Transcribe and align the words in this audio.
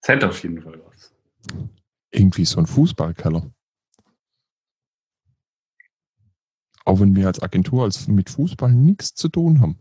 Es 0.00 0.08
hätte 0.08 0.28
auf 0.28 0.42
jeden 0.42 0.62
Fall 0.62 0.80
was. 0.86 1.14
Irgendwie 2.10 2.44
so 2.44 2.58
ein 2.58 2.66
Fußballkeller. 2.66 3.50
Auch 6.84 7.00
wenn 7.00 7.14
wir 7.14 7.26
als 7.26 7.42
Agentur 7.42 7.84
als 7.84 8.08
mit 8.08 8.30
Fußball 8.30 8.72
nichts 8.72 9.14
zu 9.14 9.28
tun 9.28 9.60
haben. 9.60 9.78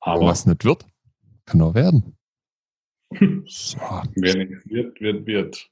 Aber 0.00 0.26
was 0.26 0.46
nicht 0.46 0.64
wird, 0.64 0.84
kann 1.44 1.62
auch 1.62 1.74
werden. 1.74 2.16
So. 3.46 3.78
Wer 4.14 4.36
nichts 4.36 4.66
wird, 4.66 5.00
wird, 5.00 5.26
wird. 5.26 5.70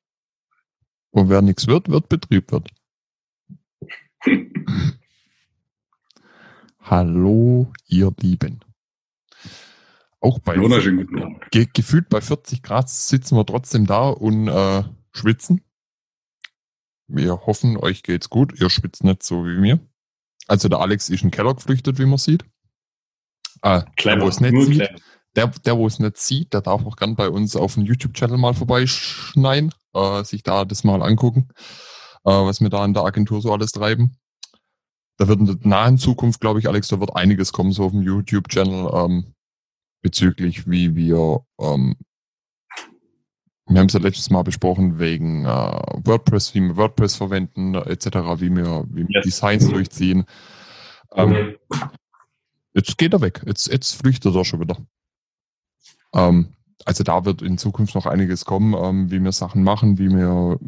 Und 1.10 1.30
wer 1.30 1.40
nichts 1.40 1.66
wird, 1.66 1.88
wird 1.88 2.08
Betrieb 2.08 2.52
wird. 2.52 2.70
Hallo, 6.80 7.72
ihr 7.86 8.12
Lieben. 8.20 8.60
Auch 10.20 10.38
bei 10.38 10.54
ge 11.50 11.66
gefühlt 11.72 12.08
bei 12.10 12.20
40 12.20 12.62
Grad 12.62 12.90
sitzen 12.90 13.36
wir 13.36 13.46
trotzdem 13.46 13.86
da 13.86 14.08
und 14.08 14.48
äh, 14.48 14.84
schwitzen. 15.12 15.62
Wir 17.08 17.46
hoffen, 17.46 17.76
euch 17.76 18.02
geht's 18.02 18.28
gut. 18.28 18.60
Ihr 18.60 18.70
schwitzt 18.70 19.02
nicht 19.02 19.22
so 19.22 19.44
wie 19.46 19.58
mir. 19.58 19.80
Also 20.46 20.68
der 20.68 20.80
Alex 20.80 21.08
ist 21.08 21.22
in 21.22 21.28
den 21.28 21.30
Keller 21.30 21.54
geflüchtet, 21.54 21.98
wie 21.98 22.06
man 22.06 22.18
sieht. 22.18 22.44
Ah, 23.62 23.82
Clever, 23.96 24.16
der, 24.16 24.24
wo 24.24 24.28
es 24.28 24.40
nicht 24.40 24.66
sieht, 24.66 24.90
der, 25.36 25.48
der, 25.48 25.76
wo 25.76 25.86
es 25.86 25.98
nicht 25.98 26.18
sieht, 26.18 26.52
der 26.52 26.60
darf 26.60 26.84
auch 26.84 26.96
gern 26.96 27.16
bei 27.16 27.28
uns 27.28 27.56
auf 27.56 27.74
dem 27.74 27.84
YouTube-Channel 27.84 28.38
mal 28.38 28.54
vorbeischneiden, 28.54 29.72
äh, 29.94 30.24
sich 30.24 30.42
da 30.42 30.64
das 30.64 30.84
mal 30.84 31.02
angucken, 31.02 31.48
äh, 32.24 32.30
was 32.30 32.60
wir 32.60 32.68
da 32.68 32.84
in 32.84 32.94
der 32.94 33.04
Agentur 33.04 33.40
so 33.40 33.52
alles 33.52 33.72
treiben. 33.72 34.16
Da 35.18 35.28
wird 35.28 35.40
in 35.40 35.46
der 35.46 35.56
nahen 35.62 35.98
Zukunft, 35.98 36.40
glaube 36.40 36.58
ich, 36.58 36.68
Alex, 36.68 36.88
da 36.88 36.98
wird 36.98 37.14
einiges 37.14 37.52
kommen, 37.52 37.72
so 37.72 37.84
auf 37.84 37.92
dem 37.92 38.02
YouTube-Channel, 38.02 38.90
ähm, 38.94 39.34
bezüglich 40.02 40.68
wie 40.68 40.94
wir, 40.94 41.44
ähm, 41.60 41.96
wir 43.66 43.78
haben 43.78 43.86
es 43.86 43.92
ja 43.92 44.00
letztes 44.00 44.30
Mal 44.30 44.42
besprochen, 44.42 44.98
wegen 44.98 45.44
äh, 45.44 45.48
WordPress, 45.48 46.54
wie 46.54 46.60
wir 46.60 46.76
WordPress 46.76 47.16
verwenden, 47.16 47.74
etc., 47.74 48.06
wie 48.40 48.54
wir, 48.54 48.84
wie 48.88 49.06
wir 49.06 49.16
yes. 49.16 49.24
Designs 49.24 49.68
durchziehen. 49.68 50.24
Ähm, 51.14 51.56
Jetzt 52.72 52.98
geht 52.98 53.12
er 53.12 53.20
weg. 53.20 53.42
Jetzt, 53.46 53.66
jetzt 53.66 53.94
flüchtet 53.94 54.34
er 54.34 54.44
schon 54.44 54.60
wieder. 54.60 54.76
Ähm, 56.14 56.54
also 56.84 57.04
da 57.04 57.24
wird 57.24 57.42
in 57.42 57.58
Zukunft 57.58 57.94
noch 57.94 58.06
einiges 58.06 58.44
kommen, 58.44 58.74
ähm, 58.74 59.10
wie 59.10 59.22
wir 59.22 59.32
Sachen 59.32 59.62
machen, 59.62 59.98
wie 59.98 60.08
wir 60.08 60.58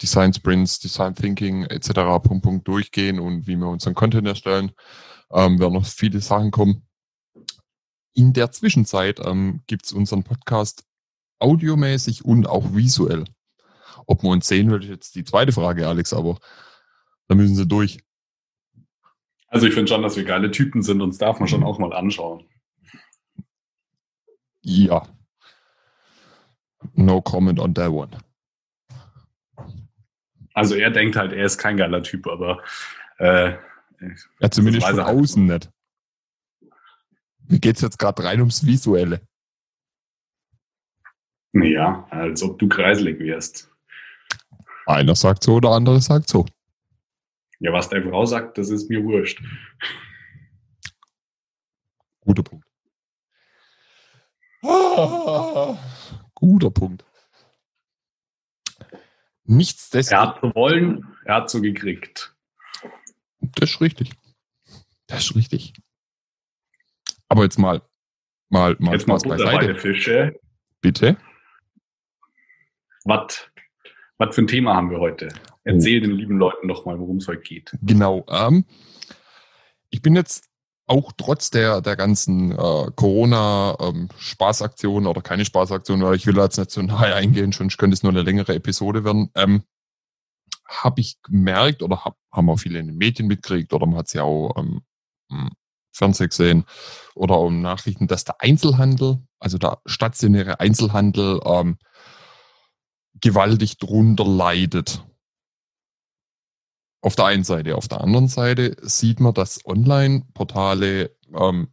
Design 0.00 0.32
Sprints, 0.32 0.78
Design 0.78 1.14
Thinking 1.14 1.64
etc. 1.64 1.92
Punkt, 2.22 2.42
Punkt 2.42 2.68
durchgehen 2.68 3.18
und 3.18 3.46
wie 3.46 3.56
wir 3.56 3.66
unseren 3.66 3.94
Content 3.94 4.26
erstellen. 4.26 4.72
Ähm, 5.32 5.58
werden 5.58 5.74
noch 5.74 5.84
viele 5.84 6.20
Sachen 6.20 6.50
kommen. 6.50 6.87
In 8.14 8.32
der 8.32 8.50
Zwischenzeit 8.50 9.20
ähm, 9.24 9.62
gibt 9.66 9.86
es 9.86 9.92
unseren 9.92 10.24
Podcast 10.24 10.84
audiomäßig 11.38 12.24
und 12.24 12.46
auch 12.46 12.74
visuell. 12.74 13.24
Ob 14.06 14.22
man 14.22 14.32
uns 14.32 14.48
sehen 14.48 14.70
will, 14.70 14.82
ist 14.82 14.88
jetzt 14.88 15.14
die 15.14 15.24
zweite 15.24 15.52
Frage, 15.52 15.86
Alex, 15.86 16.12
aber 16.12 16.38
da 17.28 17.34
müssen 17.34 17.54
sie 17.54 17.66
durch. 17.66 18.00
Also 19.48 19.66
ich 19.66 19.74
finde 19.74 19.88
schon, 19.88 20.02
dass 20.02 20.16
wir 20.16 20.24
geile 20.24 20.50
Typen 20.50 20.82
sind, 20.82 21.00
uns 21.00 21.18
darf 21.18 21.38
man 21.40 21.48
schon 21.48 21.62
auch 21.62 21.78
mal 21.78 21.92
anschauen. 21.92 22.44
Ja. 24.60 25.06
No 26.94 27.22
comment 27.22 27.58
on 27.58 27.74
that 27.74 27.90
one. 27.90 28.18
Also 30.52 30.74
er 30.74 30.90
denkt 30.90 31.16
halt, 31.16 31.32
er 31.32 31.44
ist 31.44 31.58
kein 31.58 31.76
geiler 31.76 32.02
Typ, 32.02 32.26
aber 32.26 32.62
äh, 33.18 33.52
ja, 34.40 34.50
zumindest 34.50 34.86
von 34.86 34.96
halt 34.96 35.06
außen 35.06 35.50
halt. 35.50 35.64
nicht. 35.64 35.77
Mir 37.48 37.58
geht 37.58 37.76
es 37.76 37.82
jetzt 37.82 37.98
gerade 37.98 38.22
rein 38.24 38.40
ums 38.40 38.64
Visuelle. 38.64 39.26
Ja, 41.52 42.06
als 42.10 42.42
ob 42.42 42.58
du 42.58 42.68
kreiselig 42.68 43.18
wärst. 43.18 43.70
Einer 44.86 45.14
sagt 45.14 45.42
so, 45.44 45.58
der 45.60 45.70
andere 45.70 46.00
sagt 46.00 46.28
so. 46.28 46.46
Ja, 47.58 47.72
was 47.72 47.88
deine 47.88 48.08
Frau 48.08 48.24
sagt, 48.26 48.58
das 48.58 48.70
ist 48.70 48.88
mir 48.88 49.02
wurscht. 49.02 49.42
Guter 52.20 52.42
Punkt. 52.42 52.66
Ah, 54.62 55.78
guter 56.34 56.70
Punkt. 56.70 57.04
Nichtsdestotrotz. 59.44 60.12
Er 60.12 60.20
hat 60.20 60.40
so 60.42 60.54
wollen, 60.54 61.16
er 61.24 61.34
hat 61.36 61.50
so 61.50 61.62
gekriegt. 61.62 62.34
Das 63.40 63.70
ist 63.70 63.80
richtig. 63.80 64.12
Das 65.06 65.24
ist 65.24 65.34
richtig. 65.34 65.72
Aber 67.28 67.44
jetzt 67.44 67.58
mal, 67.58 67.82
mal, 68.48 68.76
mal 68.78 68.92
jetzt 68.92 69.02
Spaß 69.02 69.26
mal 69.26 69.36
beiseite. 69.36 69.74
Fische. 69.76 70.40
Bitte. 70.80 71.16
Was, 73.04 73.50
was 74.18 74.34
für 74.34 74.42
ein 74.42 74.46
Thema 74.46 74.74
haben 74.74 74.90
wir 74.90 74.98
heute? 74.98 75.28
Erzähl 75.64 76.02
oh. 76.02 76.06
den 76.06 76.16
lieben 76.16 76.38
Leuten 76.38 76.66
noch 76.66 76.86
mal, 76.86 76.98
worum 76.98 77.18
es 77.18 77.28
heute 77.28 77.42
geht. 77.42 77.76
Genau. 77.82 78.24
Ähm, 78.28 78.64
ich 79.90 80.00
bin 80.02 80.16
jetzt 80.16 80.48
auch 80.86 81.12
trotz 81.16 81.50
der, 81.50 81.80
der 81.82 81.96
ganzen 81.96 82.52
äh, 82.52 82.90
Corona-Spaßaktionen 82.96 85.04
ähm, 85.04 85.10
oder 85.10 85.20
keine 85.20 85.44
Spaßaktionen, 85.44 86.06
weil 86.06 86.16
ich 86.16 86.26
will 86.26 86.36
jetzt 86.36 86.58
nicht 86.58 86.70
so 86.70 86.80
nahe 86.82 87.14
eingehen, 87.14 87.52
schon 87.52 87.68
könnte 87.68 87.94
es 87.94 88.02
nur 88.02 88.12
eine 88.12 88.22
längere 88.22 88.54
Episode 88.54 89.04
werden, 89.04 89.30
ähm, 89.34 89.64
habe 90.66 91.00
ich 91.00 91.20
gemerkt 91.22 91.82
oder 91.82 92.04
hab, 92.04 92.16
haben 92.32 92.48
auch 92.48 92.58
viele 92.58 92.78
in 92.78 92.86
den 92.86 92.96
Medien 92.96 93.28
mitgekriegt 93.28 93.74
oder 93.74 93.86
man 93.86 93.98
hat 93.98 94.06
es 94.06 94.14
ja 94.14 94.22
auch 94.22 94.56
ähm, 94.56 94.80
im 95.88 95.94
Fernsehen 95.94 96.28
gesehen 96.28 96.64
oder 97.14 97.44
in 97.46 97.60
Nachrichten, 97.60 98.06
dass 98.06 98.24
der 98.24 98.40
Einzelhandel, 98.40 99.18
also 99.38 99.58
der 99.58 99.80
stationäre 99.86 100.60
Einzelhandel, 100.60 101.40
ähm, 101.44 101.78
gewaltig 103.20 103.78
drunter 103.78 104.24
leidet. 104.24 105.04
Auf 107.00 107.14
der 107.16 107.26
einen 107.26 107.44
Seite. 107.44 107.76
Auf 107.76 107.88
der 107.88 108.00
anderen 108.00 108.28
Seite 108.28 108.76
sieht 108.82 109.20
man, 109.20 109.34
dass 109.34 109.64
Online-Portale 109.64 111.16
ähm, 111.32 111.72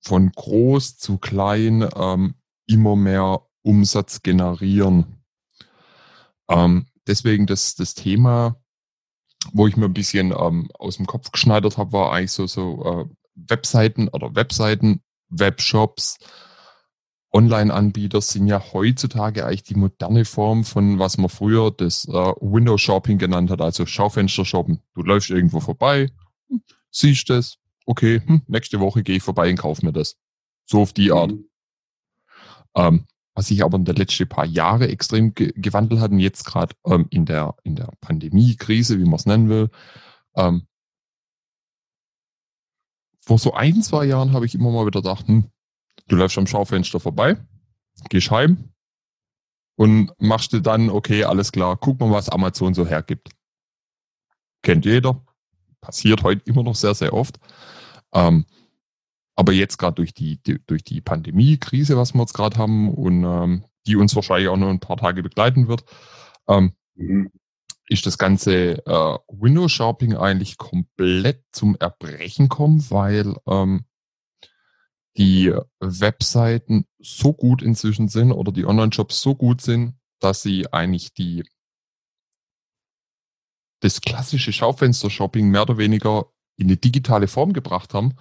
von 0.00 0.30
groß 0.30 0.98
zu 0.98 1.18
klein 1.18 1.88
ähm, 1.96 2.34
immer 2.66 2.94
mehr 2.96 3.42
Umsatz 3.62 4.22
generieren. 4.22 5.24
Ähm, 6.48 6.86
deswegen 7.06 7.46
das, 7.46 7.74
das 7.74 7.94
Thema, 7.94 8.62
wo 9.52 9.66
ich 9.66 9.76
mir 9.76 9.86
ein 9.86 9.94
bisschen 9.94 10.32
ähm, 10.36 10.70
aus 10.78 10.96
dem 10.96 11.06
Kopf 11.06 11.30
geschneidert 11.32 11.78
habe, 11.78 11.92
war 11.92 12.12
eigentlich 12.12 12.32
so, 12.32 12.46
so 12.46 12.84
äh, 12.84 13.14
Webseiten 13.34 14.08
oder 14.08 14.34
Webseiten, 14.34 15.02
Webshops, 15.28 16.18
Online-Anbieter 17.34 18.20
sind 18.20 18.46
ja 18.46 18.62
heutzutage 18.72 19.44
eigentlich 19.44 19.64
die 19.64 19.74
moderne 19.74 20.24
Form 20.24 20.62
von, 20.62 21.00
was 21.00 21.18
man 21.18 21.28
früher 21.28 21.72
das 21.72 22.06
äh, 22.06 22.12
Window 22.12 22.78
Shopping 22.78 23.18
genannt 23.18 23.50
hat, 23.50 23.60
also 23.60 23.86
Schaufenster 23.86 24.44
shoppen. 24.44 24.80
Du 24.94 25.02
läufst 25.02 25.30
irgendwo 25.30 25.58
vorbei, 25.58 26.10
hm, 26.48 26.62
siehst 26.92 27.28
das, 27.30 27.58
okay, 27.86 28.22
hm, 28.24 28.42
nächste 28.46 28.78
Woche 28.78 29.02
gehe 29.02 29.16
ich 29.16 29.22
vorbei 29.24 29.50
und 29.50 29.56
kaufe 29.56 29.84
mir 29.84 29.92
das. 29.92 30.16
So 30.64 30.82
auf 30.82 30.92
die 30.92 31.10
Art. 31.10 31.32
Mhm. 31.32 31.48
Ähm, 32.76 33.06
was 33.34 33.48
sich 33.48 33.64
aber 33.64 33.76
in 33.78 33.84
den 33.84 33.96
letzten 33.96 34.28
paar 34.28 34.46
Jahre 34.46 34.88
extrem 34.88 35.34
ge 35.34 35.52
gewandelt 35.56 36.00
hat 36.00 36.10
und 36.12 36.20
jetzt 36.20 36.44
gerade 36.44 36.74
ähm, 36.86 37.06
in 37.10 37.26
der 37.26 37.54
in 37.64 37.76
der 37.76 37.90
Pandemie-Krise, 38.00 38.98
wie 38.98 39.04
man 39.04 39.14
es 39.14 39.26
nennen 39.26 39.48
will, 39.48 39.70
ähm, 40.36 40.66
vor 43.20 43.38
so 43.38 43.54
ein, 43.54 43.82
zwei 43.82 44.04
Jahren 44.04 44.32
habe 44.32 44.46
ich 44.46 44.54
immer 44.54 44.70
mal 44.70 44.86
wieder 44.86 45.00
gedacht, 45.00 45.26
hm, 45.26 45.50
Du 46.06 46.16
läufst 46.16 46.36
am 46.36 46.46
Schaufenster 46.46 47.00
vorbei, 47.00 47.36
gehst 48.10 48.30
heim 48.30 48.70
und 49.76 50.12
machst 50.18 50.52
dir 50.52 50.60
dann, 50.60 50.90
okay, 50.90 51.24
alles 51.24 51.50
klar, 51.50 51.76
guck 51.76 51.98
mal, 52.00 52.10
was 52.10 52.28
Amazon 52.28 52.74
so 52.74 52.86
hergibt. 52.86 53.30
Kennt 54.62 54.84
jeder. 54.84 55.24
Passiert 55.80 56.22
heute 56.22 56.42
immer 56.46 56.62
noch 56.62 56.74
sehr, 56.74 56.94
sehr 56.94 57.12
oft. 57.12 57.38
Ähm, 58.12 58.46
aber 59.36 59.52
jetzt 59.52 59.78
gerade 59.78 59.96
durch 59.96 60.14
die, 60.14 60.42
die, 60.42 60.60
durch 60.66 60.84
die 60.84 61.00
Pandemie-Krise, 61.00 61.96
was 61.96 62.14
wir 62.14 62.20
jetzt 62.20 62.34
gerade 62.34 62.56
haben 62.56 62.92
und 62.92 63.24
ähm, 63.24 63.64
die 63.86 63.96
uns 63.96 64.14
wahrscheinlich 64.14 64.48
auch 64.48 64.56
noch 64.56 64.68
ein 64.68 64.80
paar 64.80 64.96
Tage 64.96 65.22
begleiten 65.22 65.68
wird, 65.68 65.84
ähm, 66.48 66.72
mhm. 66.94 67.30
ist 67.88 68.06
das 68.06 68.18
ganze 68.18 68.86
äh, 68.86 69.18
Windows-Shopping 69.28 70.16
eigentlich 70.16 70.56
komplett 70.56 71.44
zum 71.52 71.76
Erbrechen 71.76 72.48
kommen, 72.48 72.84
weil 72.90 73.34
ähm, 73.46 73.84
die 75.16 75.54
Webseiten 75.80 76.86
so 76.98 77.32
gut 77.32 77.62
inzwischen 77.62 78.08
sind 78.08 78.32
oder 78.32 78.52
die 78.52 78.66
Online-Shops 78.66 79.20
so 79.20 79.34
gut 79.34 79.60
sind, 79.60 79.94
dass 80.20 80.42
sie 80.42 80.72
eigentlich 80.72 81.12
die 81.12 81.44
das 83.80 84.00
klassische 84.00 84.52
Schaufenster-Shopping 84.52 85.50
mehr 85.50 85.62
oder 85.62 85.76
weniger 85.76 86.26
in 86.56 86.68
eine 86.68 86.78
digitale 86.78 87.28
Form 87.28 87.52
gebracht 87.52 87.92
haben. 87.92 88.14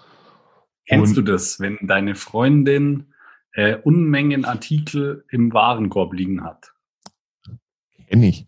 Kennst 0.85 1.17
Und 1.17 1.25
du 1.25 1.31
das, 1.31 1.59
wenn 1.59 1.77
deine 1.81 2.15
Freundin 2.15 3.13
äh, 3.53 3.77
Unmengen 3.77 4.45
Artikel 4.45 5.25
im 5.29 5.53
Warenkorb 5.53 6.13
liegen 6.13 6.43
hat? 6.43 6.73
Kenn 8.07 8.23
ich. 8.23 8.47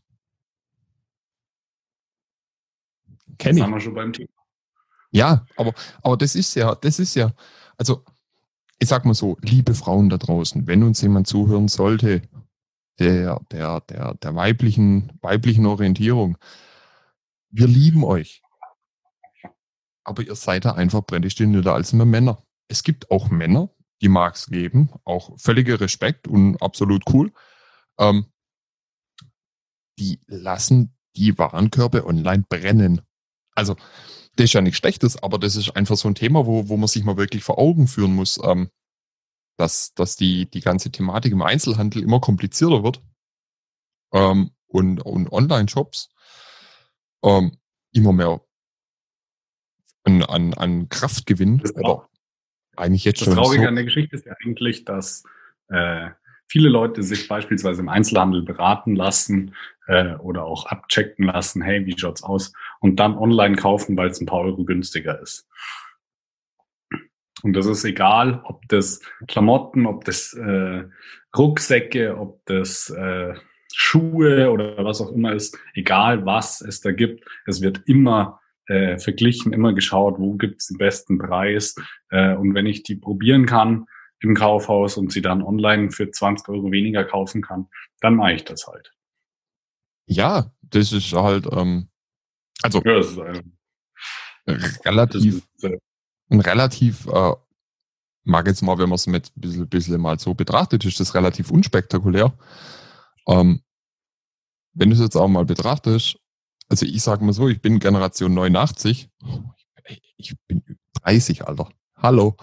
Kenn 3.37 3.51
das 3.51 3.57
ich. 3.57 3.63
haben 3.63 3.71
wir 3.71 3.79
schon 3.79 3.93
beim 3.93 4.13
Thema. 4.13 4.29
Ja, 5.11 5.45
aber, 5.55 5.73
aber 6.01 6.17
das 6.17 6.35
ist 6.35 6.55
ja, 6.55 6.75
das 6.75 6.99
ist 6.99 7.15
ja, 7.15 7.33
also 7.77 8.03
ich 8.79 8.89
sag 8.89 9.05
mal 9.05 9.13
so, 9.13 9.37
liebe 9.41 9.73
Frauen 9.73 10.09
da 10.09 10.17
draußen, 10.17 10.67
wenn 10.67 10.83
uns 10.83 11.01
jemand 11.01 11.27
zuhören 11.27 11.69
sollte, 11.69 12.21
der, 12.99 13.39
der, 13.51 13.81
der, 13.81 14.13
der 14.15 14.35
weiblichen, 14.35 15.17
weiblichen 15.21 15.65
Orientierung, 15.65 16.37
wir 17.49 17.67
lieben 17.67 18.03
euch. 18.03 18.41
Aber 20.05 20.23
ihr 20.23 20.35
seid 20.35 20.65
da 20.65 20.71
einfach 20.73 21.05
prädestinierter 21.05 21.73
als 21.73 21.91
immer 21.91 22.05
Männer. 22.05 22.41
Es 22.67 22.83
gibt 22.83 23.11
auch 23.11 23.29
Männer, 23.29 23.69
die 24.01 24.09
mag 24.09 24.35
es 24.35 24.47
geben, 24.47 24.91
auch 25.03 25.37
völliger 25.37 25.79
Respekt 25.81 26.27
und 26.27 26.61
absolut 26.61 27.03
cool. 27.11 27.33
Ähm, 27.99 28.27
die 29.97 30.19
lassen 30.27 30.95
die 31.15 31.37
Warenkörbe 31.37 32.05
online 32.05 32.45
brennen. 32.47 33.01
Also, 33.55 33.75
das 34.35 34.45
ist 34.45 34.53
ja 34.53 34.61
nichts 34.61 34.79
Schlechtes, 34.79 35.21
aber 35.21 35.39
das 35.39 35.55
ist 35.55 35.75
einfach 35.75 35.95
so 35.95 36.09
ein 36.09 36.15
Thema, 36.15 36.45
wo, 36.45 36.67
wo 36.67 36.77
man 36.77 36.87
sich 36.87 37.03
mal 37.03 37.17
wirklich 37.17 37.43
vor 37.43 37.57
Augen 37.57 37.87
führen 37.87 38.13
muss, 38.13 38.39
ähm, 38.43 38.69
dass, 39.57 39.93
dass 39.93 40.17
die, 40.17 40.49
die 40.49 40.59
ganze 40.59 40.91
Thematik 40.91 41.31
im 41.31 41.41
Einzelhandel 41.41 42.03
immer 42.03 42.19
komplizierter 42.19 42.83
wird 42.83 43.01
ähm, 44.11 44.51
und, 44.67 44.99
und 44.99 45.31
Online-Shops 45.31 46.09
ähm, 47.23 47.57
immer 47.93 48.11
mehr 48.11 48.41
an, 50.05 50.23
an, 50.23 50.53
an 50.53 50.89
Kraft 50.89 51.25
gewinnen. 51.25 51.61
Oder 51.75 52.07
eigentlich 52.75 53.05
jetzt 53.05 53.21
das 53.21 53.25
schon. 53.25 53.35
Das 53.35 53.43
Traurige 53.43 53.63
so. 53.63 53.67
an 53.67 53.75
der 53.75 53.83
Geschichte 53.83 54.15
ist 54.15 54.25
ja 54.25 54.33
eigentlich, 54.43 54.85
dass 54.85 55.23
äh, 55.69 56.09
viele 56.47 56.69
Leute 56.69 57.03
sich 57.03 57.27
beispielsweise 57.27 57.81
im 57.81 57.89
Einzelhandel 57.89 58.43
beraten 58.43 58.95
lassen 58.95 59.55
äh, 59.87 60.15
oder 60.15 60.45
auch 60.45 60.65
abchecken 60.67 61.25
lassen, 61.25 61.61
hey, 61.61 61.85
wie 61.85 61.97
schaut's 61.97 62.23
aus? 62.23 62.53
Und 62.79 62.99
dann 62.99 63.17
online 63.17 63.55
kaufen, 63.55 63.97
weil 63.97 64.09
es 64.09 64.21
ein 64.21 64.25
paar 64.25 64.41
Euro 64.41 64.63
günstiger 64.63 65.19
ist. 65.21 65.47
Und 67.43 67.53
das 67.53 67.65
ist 67.65 67.83
egal, 67.83 68.41
ob 68.43 68.67
das 68.69 69.01
Klamotten, 69.27 69.85
ob 69.85 70.05
das 70.05 70.33
äh, 70.33 70.83
Rucksäcke, 71.37 72.17
ob 72.17 72.43
das 72.45 72.89
äh, 72.89 73.35
Schuhe 73.73 74.51
oder 74.51 74.83
was 74.83 75.01
auch 75.01 75.11
immer 75.11 75.33
ist, 75.33 75.57
egal 75.73 76.25
was 76.25 76.61
es 76.61 76.81
da 76.81 76.91
gibt, 76.91 77.25
es 77.45 77.61
wird 77.61 77.81
immer 77.85 78.39
äh, 78.67 78.97
verglichen, 78.97 79.53
immer 79.53 79.73
geschaut, 79.73 80.19
wo 80.19 80.33
gibt's 80.33 80.67
den 80.67 80.77
besten 80.77 81.17
Preis. 81.17 81.75
Äh, 82.09 82.35
und 82.35 82.53
wenn 82.53 82.65
ich 82.65 82.83
die 82.83 82.95
probieren 82.95 83.45
kann, 83.45 83.85
im 84.19 84.35
Kaufhaus 84.35 84.97
und 84.97 85.11
sie 85.11 85.21
dann 85.21 85.41
online 85.41 85.91
für 85.91 86.09
20 86.09 86.49
Euro 86.49 86.71
weniger 86.71 87.03
kaufen 87.03 87.41
kann, 87.41 87.67
dann 87.99 88.15
mache 88.15 88.33
ich 88.33 88.43
das 88.43 88.65
halt. 88.67 88.91
Ja, 90.07 90.51
das 90.61 90.91
ist 90.91 91.13
halt, 91.13 91.47
ähm, 91.51 91.89
also 92.61 92.81
ja, 92.83 92.97
das 92.97 93.11
ist 93.11 93.19
ein, 93.19 93.55
relativ, 94.85 95.35
ist, 95.35 95.63
äh, 95.63 95.77
ein 96.29 96.39
relativ, 96.39 97.07
äh, 97.07 97.33
mag 98.23 98.47
jetzt 98.47 98.61
mal, 98.61 98.77
wenn 98.77 98.89
man 98.89 98.95
es 98.95 99.07
mit 99.07 99.31
ein 99.35 99.41
bisschen, 99.41 99.69
bisschen 99.69 100.01
mal 100.01 100.19
so 100.19 100.33
betrachtet, 100.33 100.85
ist 100.85 100.99
das 100.99 101.13
relativ 101.15 101.51
unspektakulär. 101.51 102.33
Ähm, 103.27 103.61
wenn 104.73 104.89
du 104.89 104.95
es 104.95 105.01
jetzt 105.01 105.15
auch 105.15 105.27
mal 105.27 105.45
betrachtest, 105.45 106.17
also 106.69 106.85
ich 106.85 107.01
sage 107.01 107.23
mal 107.23 107.33
so, 107.33 107.47
ich 107.47 107.61
bin 107.61 107.79
Generation 107.79 108.33
89, 108.33 109.09
ich 110.17 110.35
bin 110.47 110.63
30, 111.03 111.47
Alter. 111.47 111.69
Hallo. 111.95 112.35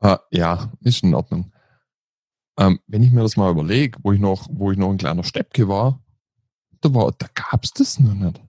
Oh, 0.00 0.16
ja, 0.30 0.72
ist 0.80 1.02
in 1.02 1.14
Ordnung. 1.14 1.52
Ähm, 2.58 2.80
wenn 2.86 3.02
ich 3.02 3.12
mir 3.12 3.22
das 3.22 3.36
mal 3.36 3.50
überlege, 3.50 3.98
wo 4.02 4.12
ich 4.12 4.20
noch, 4.20 4.48
wo 4.50 4.70
ich 4.72 4.78
noch 4.78 4.90
ein 4.90 4.98
kleiner 4.98 5.24
Steppke 5.24 5.68
war, 5.68 6.02
da 6.80 6.92
war, 6.92 7.12
da 7.12 7.28
gab's 7.34 7.72
das 7.72 7.98
noch 7.98 8.14
nicht. 8.14 8.40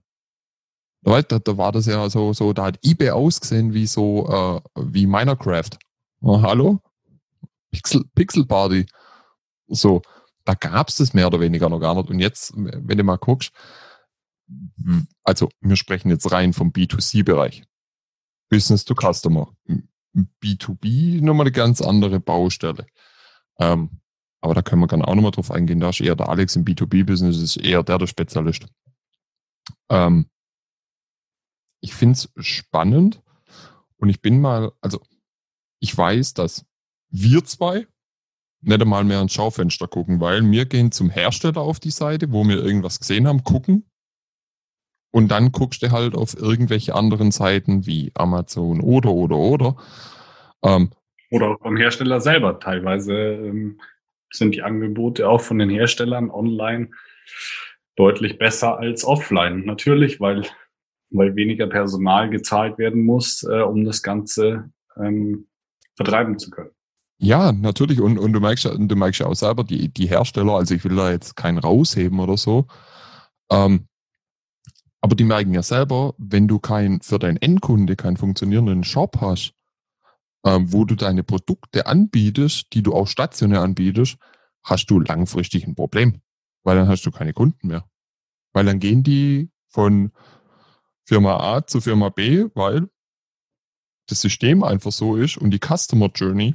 Da, 1.02 1.20
da 1.22 1.56
war 1.58 1.70
das 1.70 1.86
ja 1.86 2.08
so, 2.08 2.32
so, 2.32 2.52
da 2.52 2.64
hat 2.64 2.78
eBay 2.82 3.10
ausgesehen 3.10 3.74
wie 3.74 3.86
so, 3.86 4.26
äh, 4.28 4.60
wie 4.76 5.06
Minecraft. 5.06 5.70
Oh, 6.22 6.40
hallo? 6.40 6.80
Pixel, 7.70 8.04
Pixel 8.14 8.46
Party. 8.46 8.86
So, 9.68 10.02
da 10.44 10.54
gab's 10.54 10.96
das 10.96 11.14
mehr 11.14 11.26
oder 11.26 11.40
weniger 11.40 11.68
noch 11.68 11.80
gar 11.80 11.94
nicht. 11.94 12.10
Und 12.10 12.20
jetzt, 12.20 12.52
wenn 12.56 12.98
du 12.98 13.04
mal 13.04 13.16
guckst, 13.16 13.52
also 15.22 15.48
wir 15.60 15.76
sprechen 15.76 16.10
jetzt 16.10 16.30
rein 16.30 16.52
vom 16.52 16.70
B2C-Bereich. 16.70 17.64
Business 18.50 18.84
to 18.84 18.94
Customer. 18.94 19.52
B2B 20.42 21.22
nochmal 21.22 21.46
eine 21.46 21.52
ganz 21.52 21.80
andere 21.80 22.20
Baustelle. 22.20 22.86
Ähm, 23.58 24.00
aber 24.40 24.54
da 24.54 24.62
können 24.62 24.82
wir 24.82 24.86
gerne 24.86 25.08
auch 25.08 25.14
nochmal 25.14 25.30
drauf 25.30 25.50
eingehen. 25.50 25.80
Da 25.80 25.88
ist 25.88 26.00
eher 26.00 26.16
der 26.16 26.28
Alex 26.28 26.54
im 26.54 26.64
B2B-Business, 26.64 27.40
ist 27.40 27.56
eher 27.56 27.82
der 27.82 27.98
der 27.98 28.06
Spezialist. 28.06 28.66
Ähm, 29.88 30.28
ich 31.80 31.94
finde 31.94 32.18
es 32.18 32.30
spannend 32.46 33.22
und 33.96 34.08
ich 34.10 34.20
bin 34.20 34.40
mal, 34.40 34.72
also 34.80 35.00
ich 35.80 35.96
weiß, 35.96 36.34
dass 36.34 36.66
wir 37.08 37.44
zwei 37.44 37.86
nicht 38.66 38.80
einmal 38.80 39.04
mehr 39.04 39.20
ins 39.20 39.34
Schaufenster 39.34 39.88
gucken, 39.88 40.20
weil 40.20 40.48
wir 40.50 40.64
gehen 40.66 40.92
zum 40.92 41.10
Hersteller 41.10 41.60
auf 41.60 41.80
die 41.80 41.90
Seite, 41.90 42.32
wo 42.32 42.44
wir 42.44 42.64
irgendwas 42.64 42.98
gesehen 42.98 43.26
haben, 43.26 43.44
gucken 43.44 43.84
und 45.14 45.28
dann 45.28 45.52
guckst 45.52 45.80
du 45.80 45.92
halt 45.92 46.16
auf 46.16 46.36
irgendwelche 46.36 46.92
anderen 46.96 47.30
Seiten 47.30 47.86
wie 47.86 48.10
Amazon 48.14 48.80
oder, 48.80 49.12
oder, 49.12 49.36
oder. 49.36 49.76
Ähm, 50.64 50.90
oder 51.30 51.56
vom 51.58 51.76
Hersteller 51.76 52.20
selber. 52.20 52.58
Teilweise 52.58 53.14
ähm, 53.14 53.80
sind 54.32 54.56
die 54.56 54.62
Angebote 54.62 55.28
auch 55.28 55.40
von 55.40 55.60
den 55.60 55.70
Herstellern 55.70 56.32
online 56.32 56.90
deutlich 57.94 58.38
besser 58.38 58.78
als 58.78 59.04
offline. 59.04 59.64
Natürlich, 59.64 60.18
weil, 60.18 60.46
weil 61.10 61.36
weniger 61.36 61.68
Personal 61.68 62.28
gezahlt 62.28 62.76
werden 62.78 63.04
muss, 63.04 63.44
äh, 63.44 63.60
um 63.60 63.84
das 63.84 64.02
Ganze 64.02 64.72
ähm, 64.96 65.46
vertreiben 65.94 66.40
zu 66.40 66.50
können. 66.50 66.73
Ja, 67.18 67.52
natürlich. 67.52 68.00
Und, 68.00 68.18
und 68.18 68.32
du 68.32 68.40
merkst 68.40 68.64
du 68.64 68.96
merkst 68.96 69.20
ja 69.20 69.26
auch 69.26 69.34
selber, 69.34 69.64
die, 69.64 69.88
die 69.88 70.08
Hersteller, 70.08 70.54
also 70.54 70.74
ich 70.74 70.84
will 70.84 70.96
da 70.96 71.10
jetzt 71.10 71.36
keinen 71.36 71.58
rausheben 71.58 72.18
oder 72.20 72.36
so, 72.36 72.66
ähm, 73.50 73.88
aber 75.00 75.16
die 75.16 75.24
merken 75.24 75.52
ja 75.52 75.62
selber, 75.62 76.14
wenn 76.16 76.48
du 76.48 76.58
kein, 76.58 77.00
für 77.02 77.18
deinen 77.18 77.36
Endkunde 77.36 77.94
keinen 77.94 78.16
funktionierenden 78.16 78.84
Shop 78.84 79.18
hast, 79.20 79.52
ähm, 80.46 80.72
wo 80.72 80.86
du 80.86 80.94
deine 80.94 81.22
Produkte 81.22 81.86
anbietest, 81.86 82.68
die 82.72 82.82
du 82.82 82.94
auch 82.94 83.06
stationär 83.06 83.60
anbietest, 83.60 84.16
hast 84.62 84.86
du 84.86 85.00
langfristig 85.00 85.66
ein 85.66 85.74
Problem. 85.74 86.22
Weil 86.62 86.76
dann 86.76 86.88
hast 86.88 87.04
du 87.04 87.10
keine 87.10 87.34
Kunden 87.34 87.68
mehr. 87.68 87.84
Weil 88.54 88.64
dann 88.64 88.80
gehen 88.80 89.02
die 89.02 89.50
von 89.68 90.10
Firma 91.04 91.36
A 91.36 91.66
zu 91.66 91.82
Firma 91.82 92.08
B, 92.08 92.46
weil 92.54 92.88
das 94.08 94.22
System 94.22 94.62
einfach 94.62 94.92
so 94.92 95.16
ist 95.16 95.36
und 95.36 95.50
die 95.50 95.60
Customer 95.60 96.10
Journey, 96.14 96.54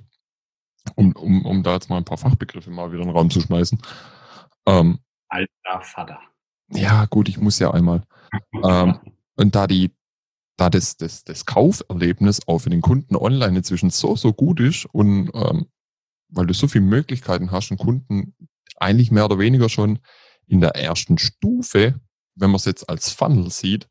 um, 0.96 1.12
um, 1.14 1.46
um 1.46 1.64
da 1.64 1.74
jetzt 1.74 1.90
mal 1.90 1.98
ein 1.98 2.06
paar 2.06 2.18
Fachbegriffe 2.18 2.72
mal 2.72 2.92
wieder 2.92 3.02
in 3.02 3.08
den 3.08 3.16
Raum 3.16 3.30
zu 3.30 3.42
schmeißen. 3.42 3.82
Ähm, 4.66 5.00
Alter 5.28 5.82
Vater. 5.82 6.20
Ja, 6.72 7.06
gut, 7.06 7.30
ich 7.30 7.40
muss 7.40 7.60
ja 7.60 7.72
einmal 7.72 8.04
ähm, 8.64 9.00
und 9.36 9.56
da 9.56 9.68
die, 9.68 9.92
da 10.58 10.70
das, 10.70 10.98
das, 10.98 11.24
das 11.24 11.46
Kauferlebnis 11.46 12.48
auch 12.48 12.60
für 12.60 12.70
den 12.70 12.82
Kunden 12.82 13.16
online 13.16 13.58
inzwischen 13.58 13.90
so, 13.90 14.16
so 14.16 14.34
gut 14.34 14.60
ist 14.60 14.86
und 14.86 15.32
ähm, 15.34 15.68
weil 16.30 16.46
du 16.46 16.54
so 16.54 16.68
viele 16.68 16.86
Möglichkeiten 16.86 17.52
hast, 17.52 17.72
einen 17.72 17.80
Kunden 17.80 18.36
eigentlich 18.78 19.12
mehr 19.12 19.26
oder 19.26 19.40
weniger 19.40 19.70
schon 19.70 20.00
in 20.46 20.62
der 20.62 20.76
ersten 20.76 21.18
Stufe, 21.18 22.00
wenn 22.36 22.50
man 22.50 22.58
es 22.58 22.66
jetzt 22.66 22.90
als 22.90 23.12
Funnel 23.12 23.50
sieht, 23.50 23.88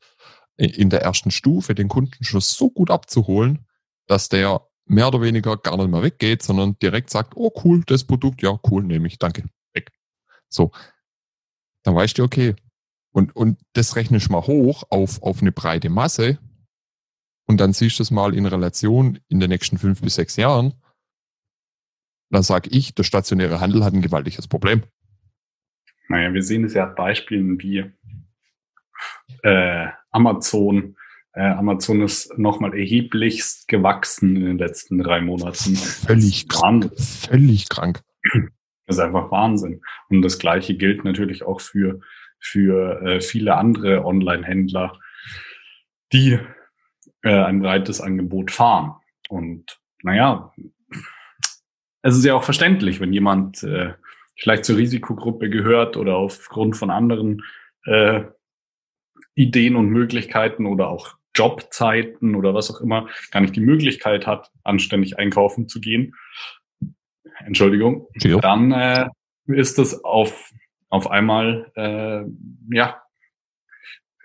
in 0.57 0.91
der 0.91 1.03
ersten 1.03 1.31
Stufe 1.31 1.75
den 1.75 1.89
Kunden 1.89 2.25
schon 2.25 2.41
so 2.41 2.71
gut 2.71 2.91
abzuholen, 2.91 3.67
dass 4.07 4.29
der 4.29 4.68
mehr 4.89 5.09
oder 5.09 5.21
weniger 5.23 5.57
gar 5.57 5.77
nicht 5.77 5.91
mehr 5.91 6.03
weggeht, 6.03 6.43
sondern 6.43 6.79
direkt 6.79 7.11
sagt, 7.11 7.35
oh 7.37 7.53
cool, 7.65 7.83
das 7.87 8.05
Produkt, 8.05 8.43
ja 8.43 8.59
cool, 8.71 8.83
nehme 8.83 9.07
ich, 9.07 9.19
danke, 9.19 9.45
weg. 9.75 9.91
So, 10.49 10.73
dann 11.83 11.95
weißt 11.95 12.19
du, 12.19 12.25
okay, 12.25 12.55
und, 13.13 13.35
und 13.35 13.59
das 13.73 13.97
rechne 13.97 14.17
ich 14.19 14.31
mal 14.31 14.47
hoch 14.47 14.85
auf, 14.91 15.23
auf 15.23 15.41
eine 15.41 15.53
breite 15.53 15.91
Masse. 15.91 16.39
Und 17.47 17.59
dann 17.61 17.73
siehst 17.73 17.99
du 17.99 18.03
es 18.03 18.11
mal 18.11 18.35
in 18.35 18.47
Relation 18.47 19.19
in 19.29 19.41
den 19.41 19.49
nächsten 19.49 19.79
fünf 19.79 20.03
bis 20.03 20.17
sechs 20.17 20.37
Jahren. 20.37 20.75
Dann 22.31 22.43
sage 22.43 22.69
ich, 22.71 22.95
der 22.95 23.05
stationäre 23.05 23.61
Handel 23.61 23.85
hat 23.85 23.95
ein 23.95 24.03
gewaltiges 24.03 24.47
Problem. 24.47 24.83
Naja, 26.09 26.33
wir 26.33 26.43
sehen 26.43 26.65
es 26.65 26.75
ja 26.75 26.89
an 26.89 26.95
Beispielen 26.95 27.61
wie 27.61 27.91
äh, 29.43 29.89
Amazon. 30.11 30.97
Äh, 31.33 31.43
Amazon 31.51 32.03
ist 32.03 32.37
nochmal 32.39 32.77
erheblichst 32.77 33.69
gewachsen 33.69 34.37
in 34.37 34.45
den 34.45 34.59
letzten 34.59 34.99
drei 34.99 35.21
Monaten. 35.21 35.77
Völlig 35.77 36.49
krank. 36.49 36.91
Völlig 36.97 37.69
krank. 37.69 38.01
Das 38.87 38.97
ist 38.97 39.03
einfach 39.03 39.31
Wahnsinn. 39.31 39.83
Und 40.09 40.23
das 40.23 40.39
Gleiche 40.39 40.75
gilt 40.75 41.05
natürlich 41.05 41.43
auch 41.43 41.61
für 41.61 42.01
für 42.41 43.03
äh, 43.03 43.21
viele 43.21 43.57
andere 43.57 44.05
Online-Händler, 44.05 44.99
die 46.13 46.39
äh, 47.23 47.43
ein 47.43 47.61
breites 47.61 48.01
Angebot 48.01 48.51
fahren. 48.51 48.95
Und 49.29 49.81
naja, 50.03 50.53
es 52.03 52.17
ist 52.17 52.25
ja 52.25 52.35
auch 52.35 52.45
verständlich, 52.45 53.01
wenn 53.01 53.13
jemand 53.13 53.63
äh, 53.63 53.95
vielleicht 54.37 54.65
zur 54.65 54.77
Risikogruppe 54.77 55.51
gehört 55.51 55.97
oder 55.97 56.17
aufgrund 56.17 56.77
von 56.77 56.91
anderen 56.91 57.43
äh, 57.85 58.23
Ideen 59.35 59.77
und 59.77 59.91
Möglichkeiten 59.91 60.67
oder 60.67 60.89
auch 60.89 61.18
Jobzeiten 61.39 62.35
oder 62.35 62.55
was 62.55 62.71
auch 62.71 62.81
immer 62.81 63.09
gar 63.31 63.41
nicht 63.41 63.57
die 63.57 63.61
Möglichkeit 63.61 64.27
hat, 64.27 64.51
anständig 64.65 65.19
einkaufen 65.19 65.69
zu 65.69 65.81
gehen, 65.81 66.15
Entschuldigung, 67.45 68.09
ja. 68.17 68.39
dann 68.39 68.73
äh, 68.73 69.09
ist 69.47 69.79
es 69.79 70.05
auf, 70.05 70.53
auf 70.89 71.11
einmal 71.11 71.71
äh, 71.77 72.25
ja 72.75 73.03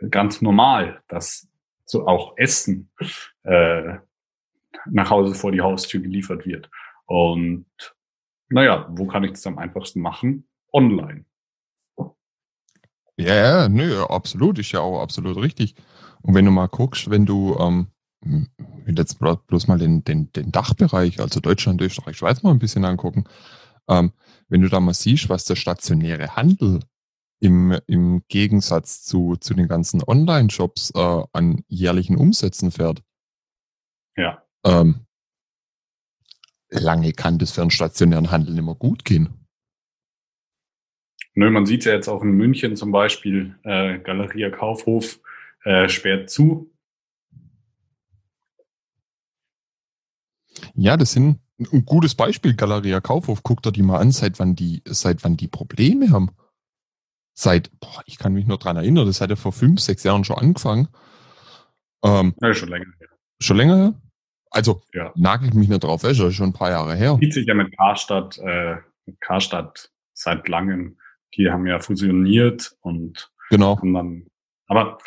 ganz 0.10 0.42
normal, 0.42 1.02
dass 1.08 1.48
so 1.86 2.08
auch 2.08 2.38
Essen 2.38 2.90
äh, 3.44 3.96
nach 4.86 5.10
Hause 5.10 5.36
vor 5.36 5.52
die 5.52 5.62
Haustür 5.62 6.02
geliefert 6.02 6.46
wird. 6.46 6.70
Und 7.06 7.66
naja, 8.50 8.88
wo 8.90 9.06
kann 9.08 9.24
ich 9.24 9.32
das 9.32 9.48
am 9.48 9.58
einfachsten 9.58 10.02
machen? 10.02 10.48
Online. 10.72 11.26
Ja, 13.16 13.36
ja, 13.36 13.70
nö, 13.70 14.04
absolut, 14.04 14.58
ist 14.58 14.72
ja 14.72 14.80
auch 14.80 15.02
absolut 15.02 15.38
richtig. 15.38 15.76
Und 16.24 16.34
wenn 16.34 16.46
du 16.46 16.52
mal 16.52 16.68
guckst, 16.68 17.10
wenn 17.10 17.26
du, 17.26 17.56
ähm, 17.60 17.88
jetzt 18.88 19.20
bloß 19.20 19.68
mal 19.68 19.78
den, 19.78 20.04
den, 20.04 20.32
den 20.32 20.52
Dachbereich, 20.52 21.20
also 21.20 21.40
Deutschland, 21.40 21.82
Österreich, 21.82 22.18
Schweiz 22.18 22.42
mal 22.42 22.52
ein 22.52 22.60
bisschen 22.60 22.86
angucken, 22.86 23.26
ähm, 23.90 24.14
wenn 24.48 24.62
du 24.62 24.70
da 24.70 24.80
mal 24.80 24.94
siehst, 24.94 25.30
was 25.30 25.46
der 25.46 25.56
stationäre 25.56 26.36
Handel 26.36 26.80
im, 27.42 27.78
im 27.88 28.24
Gegensatz 28.30 29.04
zu, 29.04 29.36
zu 29.36 29.54
den 29.54 29.68
ganzen 29.68 30.02
Online-Shops 30.02 30.92
äh, 30.96 31.24
an 31.34 31.64
jährlichen 31.68 32.16
Umsätzen 32.16 32.72
fährt. 32.72 33.04
Ja. 34.16 34.42
Ähm, 34.64 35.06
lange 36.70 37.12
kann 37.12 37.38
das 37.38 37.52
für 37.52 37.62
einen 37.62 37.72
stationären 37.72 38.32
Handel 38.32 38.58
immer 38.58 38.76
gut 38.76 39.04
gehen. 39.04 39.46
Nö, 41.36 41.50
man 41.50 41.66
sieht 41.66 41.84
ja 41.84 41.94
jetzt 41.94 42.08
auch 42.08 42.22
in 42.22 42.32
München 42.32 42.78
zum 42.78 42.92
Beispiel, 42.92 43.60
äh, 43.64 44.00
Galeria 44.00 44.50
Kaufhof 44.50 45.20
äh, 45.64 45.90
sperrt 45.90 46.30
zu. 46.30 46.72
Ja, 50.76 50.98
das 50.98 51.12
sind 51.14 51.40
ein 51.60 51.86
gutes 51.86 52.16
Beispiel, 52.16 52.56
Galeria 52.56 53.00
Kaufhof. 53.00 53.44
Guckt 53.44 53.68
euch 53.68 53.74
die 53.74 53.84
mal 53.84 54.00
an, 54.00 54.12
seit 54.12 54.40
wann 54.40 54.56
die, 54.56 54.82
seit 54.86 55.24
wann 55.24 55.38
die 55.38 55.48
Probleme 55.48 56.12
haben. 56.12 56.32
Seit, 57.36 57.72
boah, 57.80 58.04
ich 58.06 58.18
kann 58.18 58.34
mich 58.34 58.46
nur 58.46 58.58
dran 58.58 58.78
erinnern, 58.78 59.06
das 59.06 59.22
hat 59.22 59.30
ja 59.30 59.36
vor 59.36 59.54
fünf, 59.54 59.80
sechs 59.80 60.04
Jahren 60.04 60.24
schon 60.24 60.38
angefangen. 60.38 60.88
Ähm, 62.04 62.36
ja, 62.42 62.54
schon 62.54 62.70
länger 62.70 62.92
her. 63.00 63.10
Schon 63.40 63.58
länger 63.58 63.78
her? 63.78 64.02
Also, 64.52 64.82
ja. 64.94 65.12
nagelt 65.16 65.56
mich 65.56 65.68
nicht 65.68 65.84
drauf 65.84 66.04
ist 66.04 66.18
schon 66.18 66.50
ein 66.50 66.54
paar 66.54 66.70
Jahre 66.70 66.96
her. 66.96 67.18
Zieht 67.20 67.34
sich 67.34 67.48
ja 67.48 67.56
mit 67.56 67.76
Karstadt, 67.76 68.38
äh, 68.38 68.78
mit 69.06 69.20
Karstadt 69.20 69.90
seit 70.14 70.48
langem 70.48 70.98
die 71.38 71.50
haben 71.50 71.66
ja 71.68 71.80
fusioniert 71.80 72.76
und 72.82 73.32
genau. 73.50 73.78
haben 73.78 73.94
dann, 73.94 74.28
aber 74.68 74.98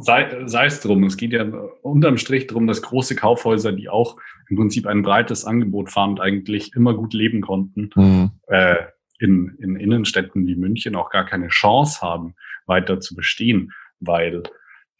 sei, 0.00 0.46
sei 0.46 0.66
es 0.66 0.80
drum, 0.80 1.04
es 1.04 1.16
geht 1.16 1.32
ja 1.32 1.44
unterm 1.82 2.18
Strich 2.18 2.46
drum, 2.46 2.66
dass 2.66 2.82
große 2.82 3.14
Kaufhäuser, 3.14 3.72
die 3.72 3.88
auch 3.88 4.16
im 4.48 4.56
Prinzip 4.56 4.86
ein 4.86 5.02
breites 5.02 5.44
Angebot 5.44 5.90
fahren 5.90 6.10
und 6.10 6.20
eigentlich 6.20 6.72
immer 6.74 6.94
gut 6.94 7.14
leben 7.14 7.40
konnten, 7.40 7.90
mhm. 7.94 8.30
äh, 8.48 8.76
in, 9.18 9.56
in 9.60 9.76
Innenstädten 9.76 10.46
wie 10.46 10.56
München 10.56 10.96
auch 10.96 11.10
gar 11.10 11.24
keine 11.24 11.48
Chance 11.48 12.00
haben, 12.02 12.34
weiter 12.66 13.00
zu 13.00 13.14
bestehen, 13.14 13.72
weil 14.00 14.42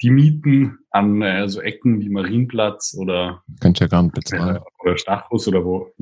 die 0.03 0.11
Mieten 0.11 0.79
an 0.91 1.23
äh, 1.23 1.49
so 1.49 1.61
Ecken 1.61 2.01
wie 2.01 2.09
Marienplatz 2.09 2.95
oder 2.99 3.43
Könnt 3.61 3.81
ihr 3.81 3.89
gar 3.89 4.03
nicht 4.03 4.15
bezahlen. 4.15 4.57
Äh, 4.57 4.61
oder 4.83 4.99
Stachus 4.99 5.49
oder 5.49 5.65
wo, 5.65 5.93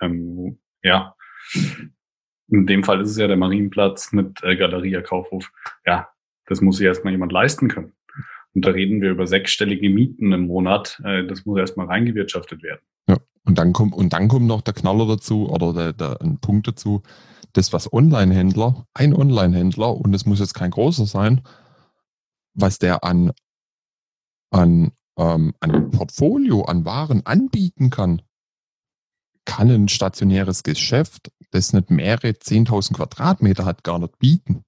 ähm, 0.00 0.58
ja, 0.82 1.14
in 2.48 2.66
dem 2.66 2.84
Fall 2.84 3.00
ist 3.00 3.10
es 3.10 3.18
ja 3.18 3.26
der 3.26 3.36
Marienplatz 3.36 4.12
mit 4.12 4.42
äh, 4.42 4.56
Galeria 4.56 5.02
Kaufhof. 5.02 5.50
Ja, 5.86 6.08
das 6.46 6.60
muss 6.60 6.76
sich 6.76 6.86
erstmal 6.86 7.12
jemand 7.12 7.32
leisten 7.32 7.68
können. 7.68 7.92
Und 8.54 8.64
da 8.64 8.70
reden 8.70 9.00
wir 9.00 9.10
über 9.10 9.26
sechsstellige 9.26 9.90
Mieten 9.90 10.32
im 10.32 10.46
Monat. 10.46 11.00
Äh, 11.04 11.26
das 11.26 11.44
muss 11.44 11.58
erstmal 11.58 11.86
reingewirtschaftet 11.86 12.62
werden. 12.62 12.80
Ja, 13.08 13.18
und 13.44 13.58
dann 13.58 13.72
kommt, 13.72 13.94
und 13.94 14.12
dann 14.12 14.28
kommt 14.28 14.46
noch 14.46 14.62
der 14.62 14.74
Knaller 14.74 15.06
dazu 15.06 15.48
oder 15.48 15.72
der, 15.72 15.92
der, 15.92 16.20
ein 16.20 16.38
Punkt 16.38 16.68
dazu, 16.68 17.02
das, 17.52 17.72
was 17.72 17.92
Online-Händler, 17.92 18.86
ein 18.94 19.14
Online-Händler, 19.14 19.96
und 19.96 20.14
es 20.14 20.26
muss 20.26 20.40
jetzt 20.40 20.54
kein 20.54 20.70
großer 20.70 21.06
sein, 21.06 21.42
was 22.54 22.78
der 22.78 23.04
an, 23.04 23.32
an, 24.50 24.92
ähm, 25.18 25.54
an 25.60 25.90
Portfolio, 25.90 26.62
an 26.62 26.84
Waren 26.84 27.26
anbieten 27.26 27.90
kann, 27.90 28.22
kann 29.44 29.70
ein 29.70 29.88
stationäres 29.88 30.62
Geschäft, 30.62 31.30
das 31.50 31.72
nicht 31.72 31.90
mehrere 31.90 32.30
10.000 32.30 32.94
Quadratmeter 32.94 33.64
hat, 33.64 33.84
gar 33.84 33.98
nicht 33.98 34.18
bieten. 34.18 34.64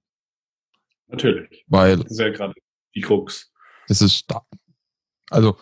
Natürlich. 1.07 1.63
Weil. 1.67 1.97
Das 1.97 2.11
ist 2.11 2.19
ja 2.19 2.29
gerade 2.29 2.53
die 2.95 3.01
Krux. 3.01 3.51
Das 3.87 4.01
ist 4.01 4.25
da. 4.29 4.41
Also, 5.29 5.57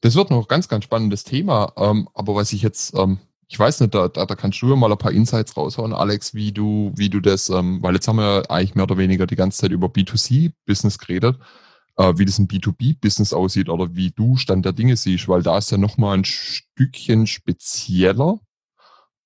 das 0.00 0.14
wird 0.14 0.30
noch 0.30 0.42
ein 0.42 0.48
ganz, 0.48 0.68
ganz 0.68 0.84
spannendes 0.84 1.24
Thema. 1.24 1.72
Ähm, 1.76 2.08
aber 2.14 2.34
was 2.34 2.52
ich 2.52 2.62
jetzt, 2.62 2.94
ähm, 2.94 3.18
ich 3.48 3.58
weiß 3.58 3.80
nicht, 3.80 3.94
da, 3.94 4.08
da, 4.08 4.26
da 4.26 4.34
kannst 4.34 4.60
du 4.62 4.70
ja 4.70 4.76
mal 4.76 4.90
ein 4.90 4.98
paar 4.98 5.12
Insights 5.12 5.56
raushauen, 5.56 5.92
Alex, 5.92 6.34
wie 6.34 6.52
du, 6.52 6.92
wie 6.96 7.10
du 7.10 7.20
das, 7.20 7.48
ähm, 7.50 7.82
weil 7.82 7.94
jetzt 7.94 8.08
haben 8.08 8.16
wir 8.16 8.50
eigentlich 8.50 8.74
mehr 8.74 8.84
oder 8.84 8.98
weniger 8.98 9.26
die 9.26 9.36
ganze 9.36 9.60
Zeit 9.60 9.70
über 9.70 9.88
B2C-Business 9.88 10.98
geredet 10.98 11.38
äh, 11.96 12.12
wie 12.16 12.24
das 12.24 12.38
ein 12.38 12.48
B2B-Business 12.48 13.32
aussieht 13.32 13.68
oder 13.68 13.94
wie 13.94 14.10
du 14.10 14.36
Stand 14.36 14.64
der 14.64 14.72
Dinge 14.72 14.96
siehst, 14.96 15.28
weil 15.28 15.42
da 15.42 15.58
ist 15.58 15.70
ja 15.70 15.78
nochmal 15.78 16.18
ein 16.18 16.24
Stückchen 16.24 17.26
spezieller, 17.26 18.40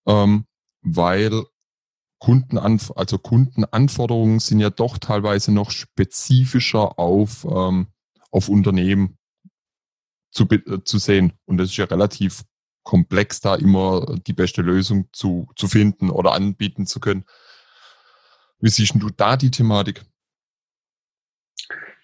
ähm, 0.07 0.47
weil 0.83 1.45
Kundenanf 2.19 2.93
also 2.97 3.19
Kundenanforderungen 3.19 4.41
sind 4.41 4.61
ja 4.61 4.71
doch 4.71 4.99
teilweise 4.99 5.53
noch 5.53 5.71
spezifischer 5.71 6.99
auf, 6.99 7.45
ähm, 7.45 7.89
auf 8.31 8.49
Unternehmen 8.49 9.19
zu, 10.31 10.45
äh, 10.51 10.83
zu 10.85 10.99
sehen. 10.99 11.33
Und 11.45 11.59
das 11.59 11.71
ist 11.71 11.77
ja 11.77 11.85
relativ 11.85 12.45
komplex, 12.83 13.41
da 13.41 13.57
immer 13.57 14.17
die 14.27 14.33
beste 14.33 14.63
Lösung 14.63 15.09
zu, 15.13 15.51
zu 15.57 15.69
finden 15.69 16.09
oder 16.09 16.33
anbieten 16.33 16.87
zu 16.87 17.01
können. 17.01 17.25
Wie 18.61 18.71
siehst 18.71 18.95
du 18.95 19.11
da 19.11 19.37
die 19.37 19.51
Thematik? 19.51 20.03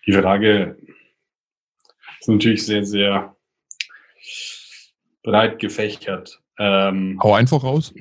Die 0.06 0.12
Frage 0.12 0.76
ist 2.20 2.28
natürlich 2.28 2.66
sehr, 2.66 2.84
sehr 2.84 3.36
breit 5.22 5.58
gefächert. 5.58 6.42
Ähm, 6.58 7.18
Hau 7.22 7.34
einfach 7.34 7.62
raus. 7.62 7.94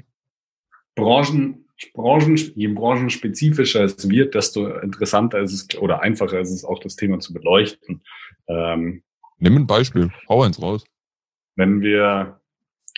Branchen, 0.95 1.60
Branchen, 1.93 2.35
je 2.37 2.67
branchenspezifischer 2.67 3.83
es 3.83 4.09
wird, 4.09 4.35
desto 4.35 4.67
interessanter 4.77 5.39
ist 5.39 5.53
es 5.53 5.77
oder 5.79 6.01
einfacher 6.01 6.39
ist 6.39 6.51
es 6.51 6.63
auch, 6.63 6.79
das 6.79 6.95
Thema 6.95 7.19
zu 7.19 7.33
beleuchten. 7.33 8.03
Ähm, 8.47 9.03
Nimm 9.39 9.57
ein 9.57 9.67
Beispiel, 9.67 10.11
hau 10.29 10.43
eins 10.43 10.61
raus. 10.61 10.85
Wenn 11.55 11.81
wir 11.81 12.39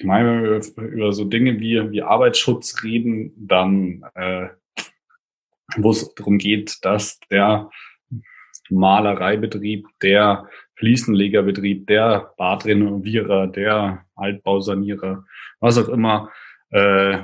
mal 0.04 0.62
über 0.78 1.14
so 1.14 1.26
Dinge 1.26 1.60
wie, 1.60 1.92
wie 1.92 2.02
Arbeitsschutz 2.02 2.84
reden, 2.84 3.34
dann 3.38 4.04
äh, 4.16 4.50
wo 5.78 5.92
es 5.92 6.14
darum 6.16 6.38
geht, 6.38 6.84
dass 6.84 7.20
der 7.32 7.70
Malereibetrieb, 8.70 9.88
der 10.02 10.50
Fliesenlegerbetrieb, 10.76 11.88
der 11.88 12.34
Badrenovierer, 12.38 13.48
der 13.48 14.06
Altbausanierer, 14.16 15.26
was 15.60 15.78
auch 15.78 15.90
immer, 15.90 16.32
äh, 16.72 17.20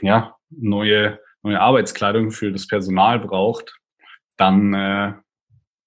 ja, 0.00 0.36
neue, 0.58 1.18
neue 1.42 1.60
Arbeitskleidung 1.60 2.30
für 2.30 2.52
das 2.52 2.66
Personal 2.66 3.18
braucht, 3.20 3.78
dann 4.36 4.74
äh, 4.74 5.12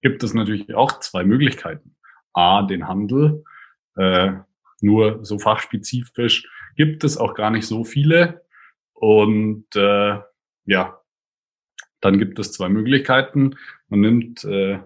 gibt 0.02 0.22
es 0.22 0.34
natürlich 0.34 0.74
auch 0.74 1.00
zwei 1.00 1.24
Möglichkeiten. 1.24 1.96
A, 2.32 2.62
den 2.62 2.86
Handel, 2.86 3.44
äh, 3.96 4.32
nur 4.80 5.24
so 5.24 5.38
fachspezifisch 5.38 6.48
gibt 6.76 7.04
es 7.04 7.16
auch 7.16 7.34
gar 7.34 7.50
nicht 7.50 7.66
so 7.66 7.84
viele. 7.84 8.44
Und 8.92 9.66
äh, 9.74 10.18
ja, 10.66 11.00
dann 12.00 12.18
gibt 12.18 12.38
es 12.38 12.52
zwei 12.52 12.68
Möglichkeiten. 12.68 13.56
Man 13.88 14.00
nimmt, 14.00 14.44
äh, 14.44 14.78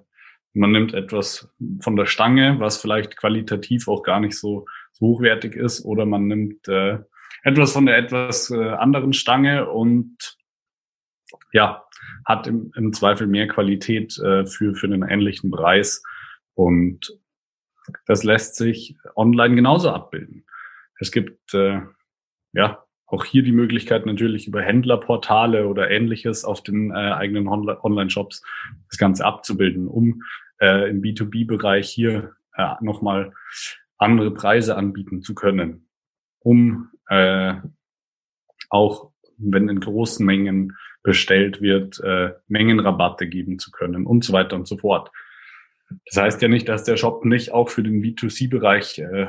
man 0.53 0.73
nimmt 0.73 0.95
etwas 0.95 1.53
von 1.81 1.97
der 1.97 2.07
Stange, 2.07 2.59
was 2.61 2.81
vielleicht 2.81 3.17
qualitativ 3.17 3.89
auch 3.89 4.03
gar 4.03 4.21
nicht 4.21 4.39
so, 4.39 4.67
so 4.93 5.07
hochwertig 5.07 5.55
ist, 5.55 5.85
oder 5.85 6.07
man 6.07 6.27
nimmt 6.27 6.67
äh, 6.69 6.99
etwas 7.43 7.73
von 7.73 7.87
der 7.87 7.99
etwas 7.99 8.51
äh, 8.51 8.71
anderen 8.71 9.13
Stange 9.13 9.71
und 9.71 10.37
ja, 11.53 11.85
hat 12.25 12.47
im, 12.47 12.73
im 12.77 12.93
Zweifel 12.93 13.27
mehr 13.27 13.49
Qualität 13.49 14.19
äh, 14.19 14.47
für, 14.47 14.75
für 14.75 14.87
einen 14.87 15.03
ähnlichen 15.03 15.51
Preis. 15.51 16.03
Und 16.55 17.19
das 18.07 18.25
lässt 18.25 18.57
sich 18.57 18.97
online 19.17 19.55
genauso 19.55 19.91
abbilden. 19.91 20.45
Es 20.99 21.11
gibt 21.11 21.55
äh, 21.55 21.81
ja 22.53 22.85
auch 23.07 23.25
hier 23.25 23.43
die 23.43 23.53
Möglichkeit 23.53 24.07
natürlich 24.07 24.47
über 24.47 24.63
Händlerportale 24.63 25.67
oder 25.67 25.91
ähnliches 25.91 26.45
auf 26.45 26.63
den 26.63 26.93
äh, 26.93 26.95
eigenen 26.95 27.49
Online-Shops 27.49 28.43
das 28.89 28.99
Ganze 28.99 29.25
abzubilden, 29.25 29.89
um 29.89 30.23
äh, 30.61 30.89
im 30.89 31.03
B2B-Bereich 31.03 31.91
hier 31.91 32.35
äh, 32.55 32.75
nochmal 32.81 33.33
andere 33.99 34.31
Preise 34.31 34.77
anbieten 34.77 35.23
zu 35.23 35.35
können, 35.35 35.89
um 36.41 36.91
äh, 37.09 37.55
auch 38.69 39.11
wenn 39.37 39.69
in 39.69 39.81
großen 39.81 40.25
Mengen 40.25 40.77
bestellt 41.03 41.63
wird, 41.63 42.01
äh, 42.01 42.35
Mengenrabatte 42.49 43.27
geben 43.29 43.59
zu 43.59 43.71
können 43.71 44.07
und 44.07 44.25
so 44.25 44.33
weiter 44.33 44.57
und 44.57 44.69
so 44.69 44.77
fort. 44.77 45.11
Das 46.07 46.23
heißt 46.23 46.43
ja 46.43 46.49
nicht, 46.49 46.69
dass 46.69 46.85
der 46.85 46.97
Shop 46.97 47.25
nicht 47.25 47.53
auch 47.53 47.69
für 47.69 47.83
den 47.83 48.03
B2C-Bereich 48.03 48.99
äh, 48.99 49.29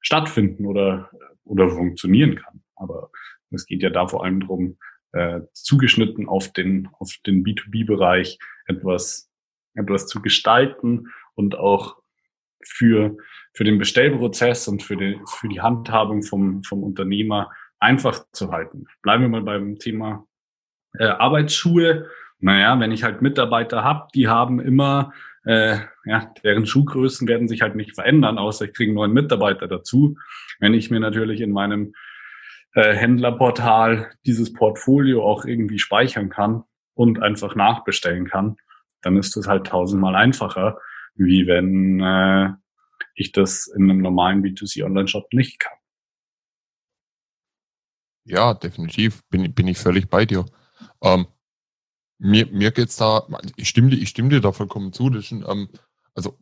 stattfinden 0.00 0.66
oder, 0.66 1.10
oder 1.44 1.68
funktionieren 1.68 2.36
kann. 2.36 2.62
Aber 2.74 3.10
es 3.50 3.66
geht 3.66 3.82
ja 3.82 3.90
da 3.90 4.08
vor 4.08 4.24
allem 4.24 4.40
darum, 4.40 4.78
äh, 5.12 5.42
zugeschnitten 5.52 6.26
auf 6.26 6.52
den, 6.52 6.88
auf 6.98 7.14
den 7.26 7.44
B2B-Bereich 7.44 8.38
etwas, 8.66 9.30
etwas 9.74 10.06
zu 10.06 10.22
gestalten 10.22 11.08
und 11.34 11.56
auch 11.56 12.01
für, 12.66 13.16
für 13.52 13.64
den 13.64 13.78
Bestellprozess 13.78 14.68
und 14.68 14.82
für 14.82 14.96
die, 14.96 15.20
für 15.26 15.48
die 15.48 15.60
Handhabung 15.60 16.22
vom, 16.22 16.62
vom 16.62 16.82
Unternehmer 16.82 17.50
einfach 17.78 18.24
zu 18.32 18.52
halten. 18.52 18.86
Bleiben 19.02 19.22
wir 19.22 19.28
mal 19.28 19.42
beim 19.42 19.78
Thema 19.78 20.26
äh, 20.98 21.06
Arbeitsschuhe. 21.06 22.06
Naja, 22.38 22.78
wenn 22.78 22.92
ich 22.92 23.02
halt 23.02 23.22
Mitarbeiter 23.22 23.84
habe, 23.84 24.08
die 24.14 24.28
haben 24.28 24.60
immer, 24.60 25.12
äh, 25.44 25.78
ja, 26.04 26.32
deren 26.42 26.66
Schuhgrößen 26.66 27.28
werden 27.28 27.48
sich 27.48 27.62
halt 27.62 27.74
nicht 27.74 27.94
verändern, 27.94 28.38
außer 28.38 28.66
ich 28.66 28.74
kriege 28.74 28.90
einen 28.90 28.96
neuen 28.96 29.12
Mitarbeiter 29.12 29.68
dazu. 29.68 30.16
Wenn 30.58 30.74
ich 30.74 30.90
mir 30.90 31.00
natürlich 31.00 31.40
in 31.40 31.52
meinem 31.52 31.94
äh, 32.74 32.94
Händlerportal 32.94 34.10
dieses 34.26 34.52
Portfolio 34.52 35.24
auch 35.24 35.44
irgendwie 35.44 35.78
speichern 35.78 36.30
kann 36.30 36.64
und 36.94 37.22
einfach 37.22 37.54
nachbestellen 37.54 38.28
kann, 38.28 38.56
dann 39.02 39.16
ist 39.16 39.36
das 39.36 39.46
halt 39.46 39.66
tausendmal 39.66 40.14
einfacher, 40.14 40.78
wie 41.14 41.46
wenn 41.46 42.00
äh, 42.00 42.54
ich 43.14 43.32
das 43.32 43.66
in 43.66 43.90
einem 43.90 43.98
normalen 43.98 44.42
B2C-Online-Shop 44.42 45.32
nicht 45.32 45.58
kann. 45.58 45.76
Ja, 48.24 48.54
definitiv. 48.54 49.22
Bin, 49.28 49.52
bin 49.52 49.68
ich 49.68 49.78
völlig 49.78 50.08
bei 50.08 50.24
dir. 50.24 50.46
Ähm, 51.02 51.26
mir, 52.18 52.46
mir 52.46 52.70
geht's 52.70 52.96
da, 52.96 53.26
ich 53.56 53.68
stimme, 53.68 53.94
ich 53.94 54.10
stimme 54.10 54.28
dir 54.28 54.40
da 54.40 54.52
vollkommen 54.52 54.92
zu. 54.92 55.10
Das 55.10 55.24
ist, 55.24 55.32
ähm, 55.32 55.68
also, 56.14 56.38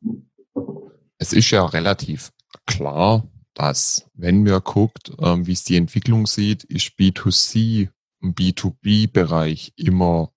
es 1.19 1.33
ist 1.33 1.51
ja 1.51 1.65
relativ 1.65 2.33
klar, 2.67 3.27
dass, 3.55 4.11
wenn 4.15 4.45
wir 4.45 4.61
guckt, 4.61 5.13
ähm, 5.19 5.47
wie 5.47 5.53
es 5.53 5.65
die 5.65 5.77
Entwicklung 5.77 6.27
sieht, 6.27 6.65
ist 6.65 6.99
B2C 6.99 7.89
im 8.21 8.35
B2B-Bereich 8.35 9.73
immer 9.77 10.33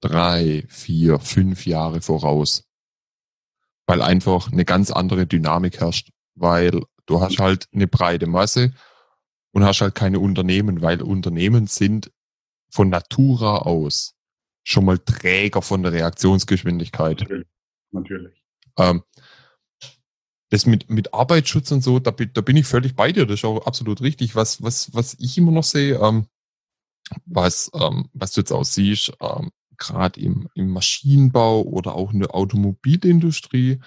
drei, 0.00 0.64
vier, 0.68 1.18
fünf 1.18 1.66
Jahre 1.66 2.00
voraus. 2.00 2.67
Weil 3.88 4.02
einfach 4.02 4.52
eine 4.52 4.64
ganz 4.64 4.92
andere 4.92 5.26
Dynamik 5.26 5.80
herrscht. 5.80 6.10
Weil 6.36 6.82
du 7.06 7.20
hast 7.20 7.40
halt 7.40 7.66
eine 7.72 7.88
breite 7.88 8.28
Masse 8.28 8.72
und 9.52 9.64
hast 9.64 9.80
halt 9.80 9.96
keine 9.96 10.20
Unternehmen, 10.20 10.82
weil 10.82 11.02
Unternehmen 11.02 11.66
sind 11.66 12.12
von 12.70 12.90
Natura 12.90 13.56
aus 13.58 14.14
schon 14.62 14.84
mal 14.84 14.98
Träger 14.98 15.62
von 15.62 15.82
der 15.82 15.92
Reaktionsgeschwindigkeit. 15.92 17.20
Natürlich. 17.20 17.48
Natürlich. 17.90 18.44
Ähm, 18.76 19.02
das 20.50 20.66
mit, 20.66 20.88
mit 20.90 21.12
Arbeitsschutz 21.12 21.70
und 21.72 21.82
so, 21.82 21.98
da, 21.98 22.10
da 22.10 22.40
bin 22.40 22.56
ich 22.56 22.66
völlig 22.66 22.94
bei 22.94 23.12
dir, 23.12 23.26
das 23.26 23.40
ist 23.40 23.44
auch 23.44 23.66
absolut 23.66 24.00
richtig. 24.00 24.34
Was, 24.34 24.62
was, 24.62 24.94
was 24.94 25.14
ich 25.18 25.36
immer 25.36 25.52
noch 25.52 25.64
sehe, 25.64 25.96
ähm, 25.96 26.26
was, 27.26 27.70
ähm, 27.74 28.08
was 28.12 28.32
du 28.32 28.40
jetzt 28.40 28.52
auch 28.52 28.64
siehst, 28.64 29.12
ähm, 29.20 29.50
gerade 29.78 30.20
im, 30.20 30.48
im 30.54 30.70
Maschinenbau 30.70 31.62
oder 31.62 31.94
auch 31.94 32.12
in 32.12 32.20
der 32.20 32.34
Automobilindustrie, 32.34 33.80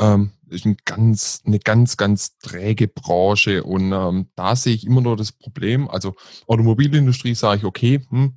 ähm, 0.00 0.32
ist 0.48 0.64
ein 0.64 0.76
ganz, 0.84 1.42
eine 1.46 1.58
ganz, 1.58 1.96
ganz 1.96 2.38
träge 2.38 2.88
Branche 2.88 3.64
und 3.64 3.92
ähm, 3.92 4.28
da 4.34 4.56
sehe 4.56 4.74
ich 4.74 4.86
immer 4.86 5.00
noch 5.00 5.16
das 5.16 5.32
Problem. 5.32 5.88
Also 5.88 6.14
Automobilindustrie 6.46 7.34
sage 7.34 7.58
ich, 7.58 7.64
okay, 7.64 8.00
hm, 8.08 8.34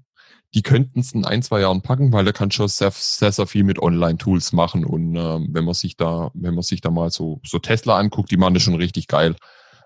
die 0.53 0.61
könnten 0.61 1.01
es 1.01 1.11
in 1.11 1.25
ein, 1.25 1.43
zwei 1.43 1.61
Jahren 1.61 1.81
packen, 1.81 2.13
weil 2.13 2.23
da 2.23 2.31
kann 2.31 2.49
schon 2.49 2.69
sehr, 2.69 2.91
sehr, 2.91 3.31
sehr 3.31 3.45
viel 3.45 3.65
mit 3.65 3.79
Online-Tools 3.79 4.53
machen. 4.53 4.85
Und 4.85 5.15
ähm, 5.15 5.49
wenn 5.51 5.65
man 5.65 5.73
sich 5.73 5.97
da, 5.97 6.31
wenn 6.33 6.55
man 6.55 6.63
sich 6.63 6.79
da 6.79 6.91
mal 6.91 7.11
so, 7.11 7.41
so 7.45 7.59
Tesla 7.59 7.97
anguckt, 7.97 8.31
die 8.31 8.37
machen 8.37 8.53
das 8.53 8.63
schon 8.63 8.75
richtig 8.75 9.07
geil. 9.07 9.35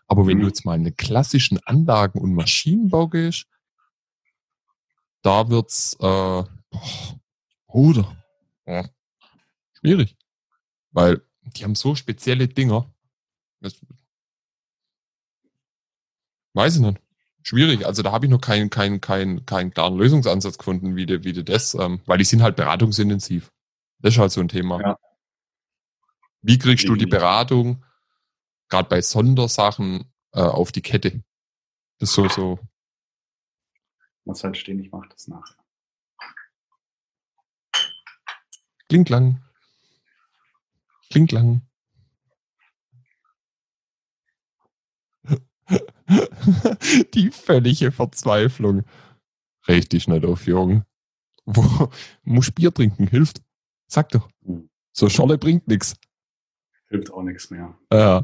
Aber 0.07 0.27
wenn 0.27 0.37
mhm. 0.37 0.41
du 0.41 0.47
jetzt 0.47 0.65
mal 0.65 0.75
in 0.75 0.83
den 0.83 0.95
klassischen 0.95 1.59
Anlagen- 1.65 2.19
und 2.19 2.35
Maschinenbau 2.35 3.07
gehst, 3.07 3.45
da 5.23 5.49
wird's 5.49 5.97
äh, 5.99 6.43
oder 7.67 8.15
ja, 8.65 8.87
schwierig. 9.73 10.17
Weil 10.91 11.21
die 11.43 11.63
haben 11.63 11.75
so 11.75 11.95
spezielle 11.95 12.47
Dinger. 12.47 12.93
Das, 13.61 13.79
weiß 16.53 16.75
ich 16.75 16.81
nicht. 16.81 17.01
Schwierig. 17.41 17.85
Also 17.85 18.03
da 18.03 18.11
habe 18.11 18.25
ich 18.25 18.31
noch 18.31 18.41
keinen 18.41 18.69
keinen 18.69 19.01
keinen 19.01 19.45
keinen 19.45 19.71
klaren 19.71 19.97
Lösungsansatz 19.97 20.57
gefunden, 20.57 20.95
wie 20.95 21.05
du, 21.05 21.23
wie 21.23 21.33
du 21.33 21.43
das, 21.43 21.73
ähm, 21.73 22.01
weil 22.05 22.17
die 22.17 22.25
sind 22.25 22.41
halt 22.41 22.55
beratungsintensiv. 22.55 23.51
Das 23.99 24.13
ist 24.13 24.19
halt 24.19 24.31
so 24.31 24.41
ein 24.41 24.49
Thema. 24.49 24.81
Ja. 24.81 24.99
Wie 26.41 26.57
kriegst 26.57 26.87
du 26.87 26.95
die 26.95 27.05
Beratung, 27.05 27.83
gerade 28.69 28.87
bei 28.87 29.01
Sondersachen, 29.01 30.11
äh, 30.31 30.41
auf 30.41 30.71
die 30.71 30.81
Kette? 30.81 31.23
Das 31.97 32.09
ist 32.09 32.15
so, 32.15 32.29
so. 32.29 32.59
Muss 34.23 34.43
halt 34.43 34.57
stehen, 34.57 34.79
ich 34.79 34.91
mache 34.91 35.09
das 35.09 35.27
nachher. 35.27 35.58
Klingt 38.89 39.09
lang. 39.09 39.41
Klingt 41.11 41.31
lang. 41.31 41.61
Die 47.13 47.29
völlige 47.29 47.91
Verzweiflung. 47.91 48.83
Richtig 49.67 50.07
nicht 50.07 50.25
auf, 50.25 50.47
Jürgen. 50.47 50.85
Wo, 51.45 51.89
muss 52.23 52.49
Bier 52.51 52.73
trinken, 52.73 53.05
hilft. 53.07 53.43
Sag 53.87 54.09
doch. 54.09 54.27
So 54.91 55.07
Scholle 55.07 55.37
bringt 55.37 55.67
nichts. 55.67 55.95
Hilft 56.87 57.11
auch 57.11 57.21
nichts 57.21 57.51
mehr. 57.51 57.77
Äh, 57.91 58.23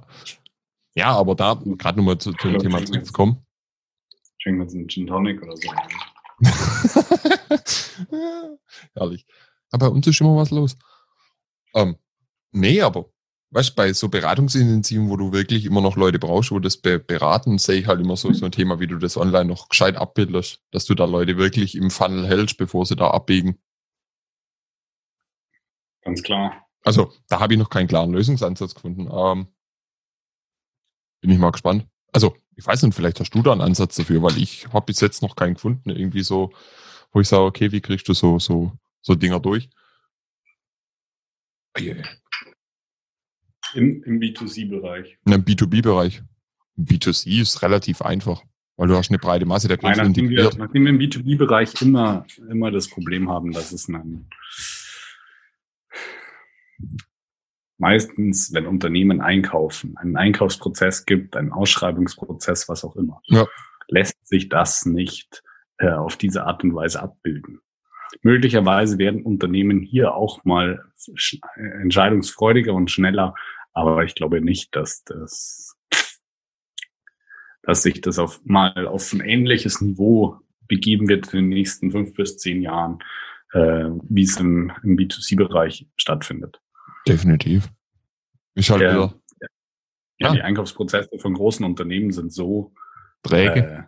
ja, 0.96 1.16
aber 1.16 1.36
da, 1.36 1.62
gerade 1.64 2.00
nochmal 2.00 2.18
zu, 2.18 2.34
zu 2.34 2.50
dem 2.50 2.60
Thema 2.60 2.84
zurückzukommen. 2.84 3.46
Schenken 4.40 4.60
wir 4.60 4.64
uns 4.64 4.74
einen 4.74 4.88
Gin 4.88 5.06
Tonic 5.06 5.44
oder 5.44 5.56
so. 5.58 5.72
Herrlich. 8.94 9.26
Aber 9.76 9.90
bei 9.90 9.96
uns 9.96 10.08
ist 10.08 10.22
immer 10.22 10.38
was 10.38 10.52
los. 10.52 10.78
Ähm, 11.74 11.98
nee, 12.54 12.82
aber 12.82 13.10
weißt 13.52 13.76
bei 13.76 13.92
so 13.92 14.08
Beratungsintensiven, 14.08 15.10
wo 15.10 15.18
du 15.18 15.34
wirklich 15.34 15.66
immer 15.66 15.82
noch 15.82 15.98
Leute 15.98 16.18
brauchst, 16.18 16.52
wo 16.52 16.60
das 16.60 16.78
be 16.78 16.98
beraten, 16.98 17.58
sehe 17.58 17.82
ich 17.82 17.88
halt 17.88 18.00
immer 18.00 18.16
so, 18.16 18.32
so 18.32 18.46
ein 18.46 18.54
Thema, 18.54 18.80
wie 18.80 18.88
du 18.88 18.98
das 18.98 19.18
online 19.18 19.46
noch 19.46 19.68
gescheit 19.68 19.98
abbildest, 19.98 20.62
dass 20.72 20.86
du 20.86 20.96
da 20.96 21.04
Leute 21.04 21.36
wirklich 21.36 21.76
im 21.76 21.92
Funnel 21.92 22.26
hältst, 22.26 22.58
bevor 22.58 22.86
sie 22.86 22.96
da 22.96 23.12
abbiegen. 23.12 23.60
Ganz 26.04 26.24
klar. 26.24 26.66
Also, 26.86 27.12
da 27.28 27.42
habe 27.42 27.54
ich 27.54 27.60
noch 27.60 27.70
keinen 27.70 27.88
klaren 27.88 28.14
Lösungsansatz 28.14 28.76
gefunden. 28.76 29.10
Ähm, 29.12 29.48
bin 31.20 31.32
ich 31.32 31.38
mal 31.38 31.52
gespannt. 31.52 31.86
Also, 32.14 32.34
ich 32.56 32.66
weiß 32.66 32.82
nicht, 32.84 32.96
vielleicht 32.96 33.20
hast 33.20 33.32
du 33.32 33.42
da 33.42 33.52
einen 33.52 33.60
Ansatz 33.60 33.96
dafür, 33.96 34.22
weil 34.22 34.38
ich 34.38 34.72
habe 34.72 34.86
bis 34.86 35.02
jetzt 35.02 35.22
noch 35.22 35.36
keinen 35.36 35.56
gefunden, 35.56 35.90
irgendwie 35.90 36.24
so, 36.24 36.54
wo 37.12 37.20
ich 37.20 37.28
sage, 37.28 37.44
okay, 37.44 37.74
wie 37.74 37.82
kriegst 37.82 38.08
du 38.08 38.14
so, 38.14 38.40
so, 38.40 38.72
so 39.06 39.14
Dinger 39.14 39.40
durch? 39.40 39.70
Yeah. 41.80 42.04
Im, 43.76 44.02
im 44.04 44.20
B2C-Bereich. 44.20 45.18
Im 45.26 45.46
B2B-Bereich. 45.46 46.24
B2C 46.78 47.42
ist 47.42 47.62
relativ 47.62 48.02
einfach, 48.02 48.44
weil 48.78 48.88
du 48.88 48.96
hast 48.96 49.10
eine 49.12 49.20
breite 49.20 49.46
Masse 49.46 49.68
der 49.68 49.78
Kunden 49.78 50.00
integriert. 50.00 50.54
Wir, 50.54 50.66
nachdem 50.66 50.86
wir 50.86 50.90
im 50.90 50.98
B2B-Bereich 50.98 51.82
immer, 51.82 52.26
immer 52.50 52.72
das 52.72 52.90
Problem 52.90 53.30
haben, 53.30 53.52
dass 53.52 53.72
es 53.72 53.88
einen, 53.88 54.30
meistens, 57.78 58.54
wenn 58.54 58.66
Unternehmen 58.66 59.22
einkaufen, 59.22 59.98
einen 59.98 60.18
Einkaufsprozess 60.18 61.06
gibt, 61.06 61.36
einen 61.36 61.52
Ausschreibungsprozess, 61.52 62.68
was 62.70 62.84
auch 62.84 62.96
immer, 62.96 63.22
ja. 63.26 63.46
lässt 63.88 64.26
sich 64.26 64.50
das 64.50 64.86
nicht 64.86 65.44
äh, 65.78 65.90
auf 65.90 66.16
diese 66.18 66.46
Art 66.46 66.64
und 66.64 66.74
Weise 66.74 67.02
abbilden. 67.02 67.60
Möglicherweise 68.22 68.98
werden 68.98 69.24
Unternehmen 69.24 69.82
hier 69.82 70.16
auch 70.16 70.44
mal 70.46 70.86
entscheidungsfreudiger 71.82 72.74
und 72.74 72.92
schneller, 72.92 73.36
aber 73.74 74.04
ich 74.04 74.16
glaube 74.16 74.42
nicht, 74.42 74.76
dass 74.76 75.04
das, 75.04 75.76
dass 77.62 77.84
sich 77.84 78.02
das 78.02 78.20
auf 78.20 78.42
mal 78.46 78.88
auf 78.88 79.12
ein 79.14 79.22
ähnliches 79.22 79.82
Niveau 79.82 80.40
begeben 80.68 81.08
wird 81.08 81.34
in 81.34 81.42
den 81.42 81.50
nächsten 81.50 81.92
fünf 81.92 82.14
bis 82.14 82.38
zehn 82.38 82.62
Jahren, 82.62 83.00
äh, 83.54 83.90
wie 84.10 84.24
es 84.24 84.38
im, 84.38 84.72
im 84.84 84.98
B2C-Bereich 84.98 85.88
stattfindet. 85.96 86.62
Definitiv. 87.08 87.70
Ich 88.56 88.70
halt 88.72 88.82
Der, 88.82 88.94
ja, 88.94 89.48
ja, 90.18 90.34
die 90.34 90.42
Einkaufsprozesse 90.42 91.20
von 91.20 91.34
großen 91.34 91.66
Unternehmen 91.66 92.12
sind 92.12 92.32
so 92.32 92.74
träge, 93.22 93.60
äh, 93.60 93.84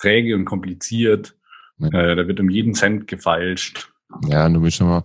träge 0.00 0.34
und 0.34 0.44
kompliziert 0.44 1.36
äh, 1.84 2.16
da 2.16 2.26
wird 2.28 2.40
um 2.40 2.50
jeden 2.50 2.74
Cent 2.74 3.08
gefeilscht. 3.08 3.90
Ja, 4.28 4.48
du 4.48 4.62
willst 4.62 4.76
schon 4.76 4.88
mal, 4.88 5.04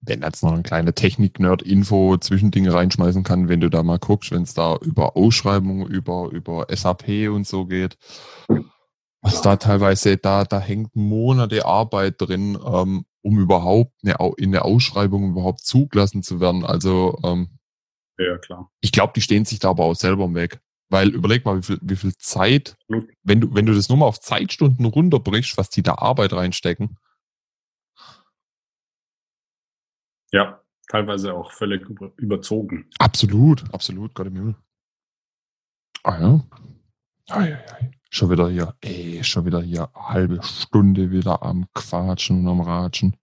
wenn 0.00 0.22
jetzt 0.22 0.42
noch 0.42 0.52
ein 0.52 0.62
kleiner 0.62 0.94
Technik-Nerd-Info 0.94 2.16
Zwischendinge 2.18 2.72
reinschmeißen 2.72 3.24
kann, 3.24 3.48
wenn 3.48 3.60
du 3.60 3.70
da 3.70 3.82
mal 3.82 3.98
guckst, 3.98 4.30
wenn 4.30 4.42
es 4.42 4.54
da 4.54 4.76
über 4.76 5.16
Ausschreibungen, 5.16 5.86
über, 5.86 6.30
über 6.32 6.66
SAP 6.70 7.28
und 7.30 7.46
so 7.46 7.66
geht, 7.66 7.96
was 9.22 9.42
da 9.42 9.56
teilweise, 9.56 10.16
da, 10.16 10.44
da 10.44 10.60
hängt 10.60 10.94
Monate 10.94 11.64
Arbeit 11.66 12.14
drin, 12.18 12.58
ähm, 12.64 13.04
um 13.22 13.38
überhaupt 13.38 13.92
eine, 14.04 14.16
in 14.36 14.52
der 14.52 14.64
Ausschreibung 14.64 15.30
überhaupt 15.30 15.60
zugelassen 15.60 16.22
zu 16.22 16.40
werden. 16.40 16.64
Also 16.64 17.18
ähm, 17.24 17.48
ja, 18.18 18.38
klar. 18.38 18.70
Ich 18.80 18.92
glaube, 18.92 19.12
die 19.14 19.20
stehen 19.20 19.44
sich 19.44 19.58
da 19.58 19.70
aber 19.70 19.84
auch 19.84 19.94
selber 19.94 20.24
im 20.24 20.34
Weg. 20.34 20.60
Weil 20.88 21.08
überleg 21.08 21.44
mal, 21.44 21.58
wie 21.58 21.62
viel, 21.62 21.78
wie 21.82 21.96
viel 21.96 22.16
Zeit, 22.16 22.76
wenn 23.22 23.40
du, 23.40 23.54
wenn 23.54 23.66
du 23.66 23.74
das 23.74 23.88
nur 23.88 23.98
mal 23.98 24.06
auf 24.06 24.20
Zeitstunden 24.20 24.84
runterbrichst, 24.84 25.58
was 25.58 25.68
die 25.68 25.82
da 25.82 25.94
Arbeit 25.94 26.32
reinstecken. 26.32 26.96
Ja, 30.30 30.62
teilweise 30.88 31.34
auch 31.34 31.50
völlig 31.52 31.88
über, 31.88 32.12
überzogen. 32.16 32.88
Absolut, 32.98 33.64
absolut, 33.74 34.14
Gott 34.14 34.28
im 34.28 34.36
Himmel. 34.36 34.56
Ah 36.04 36.20
ja. 36.20 36.44
Ai, 37.28 37.54
ai, 37.56 37.72
ai. 37.72 37.90
Schon 38.10 38.30
wieder 38.30 38.48
hier, 38.48 38.76
ey, 38.80 39.24
schon 39.24 39.44
wieder 39.44 39.60
hier 39.60 39.90
halbe 39.92 40.40
Stunde 40.42 41.10
wieder 41.10 41.42
am 41.42 41.66
Quatschen 41.74 42.40
und 42.40 42.48
am 42.48 42.60
Ratschen. 42.60 43.16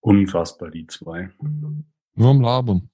Unfassbar, 0.00 0.70
die 0.70 0.86
zwei. 0.88 1.30
Nur 1.40 2.30
am 2.30 2.40
Labern. 2.40 2.90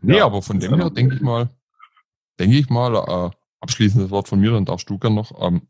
Nee, 0.00 0.16
ja, 0.16 0.26
aber 0.26 0.42
von 0.42 0.58
dem 0.58 0.74
her 0.74 0.90
denke 0.90 1.16
ich 1.16 1.20
mal, 1.20 1.50
denke 2.38 2.58
ich 2.58 2.68
mal, 2.68 2.94
äh, 2.94 3.30
abschließendes 3.60 4.10
Wort 4.10 4.28
von 4.28 4.40
mir, 4.40 4.52
dann 4.52 4.64
darfst 4.64 4.90
du 4.90 4.98
gerne 4.98 5.16
noch, 5.16 5.32
ähm, 5.40 5.68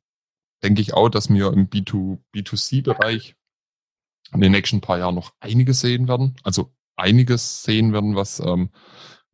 denke 0.62 0.80
ich 0.80 0.94
auch, 0.94 1.08
dass 1.08 1.28
wir 1.28 1.52
im 1.52 1.68
B2, 1.68 2.18
B2C-Bereich 2.34 3.36
in 4.32 4.40
den 4.40 4.52
nächsten 4.52 4.80
paar 4.80 4.98
Jahren 4.98 5.14
noch 5.14 5.32
einiges 5.40 5.80
sehen 5.80 6.08
werden. 6.08 6.36
Also 6.42 6.72
einiges 6.96 7.62
sehen 7.62 7.92
werden, 7.92 8.16
was 8.16 8.40
ähm, 8.40 8.70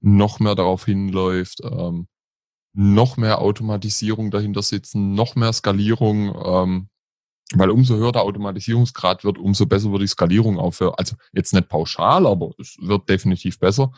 noch 0.01 0.41
mehr 0.41 0.55
darauf 0.55 0.85
hinläuft, 0.85 1.61
ähm, 1.63 2.09
noch 2.73 3.17
mehr 3.17 3.41
Automatisierung 3.41 4.31
dahinter 4.31 4.63
sitzen, 4.63 5.15
noch 5.15 5.35
mehr 5.35 5.53
Skalierung, 5.53 6.35
ähm, 6.45 6.89
weil 7.55 7.71
umso 7.71 7.97
höher 7.97 8.13
der 8.13 8.23
Automatisierungsgrad 8.23 9.25
wird, 9.25 9.39
umso 9.39 9.67
besser 9.67 9.91
wird 9.91 10.03
die 10.03 10.07
Skalierung 10.07 10.73
für, 10.73 10.99
also 10.99 11.17
jetzt 11.33 11.55
nicht 11.55 11.69
pauschal, 11.69 12.27
aber 12.27 12.51
es 12.59 12.77
wird 12.81 13.09
definitiv 13.09 13.59
besser. 13.59 13.93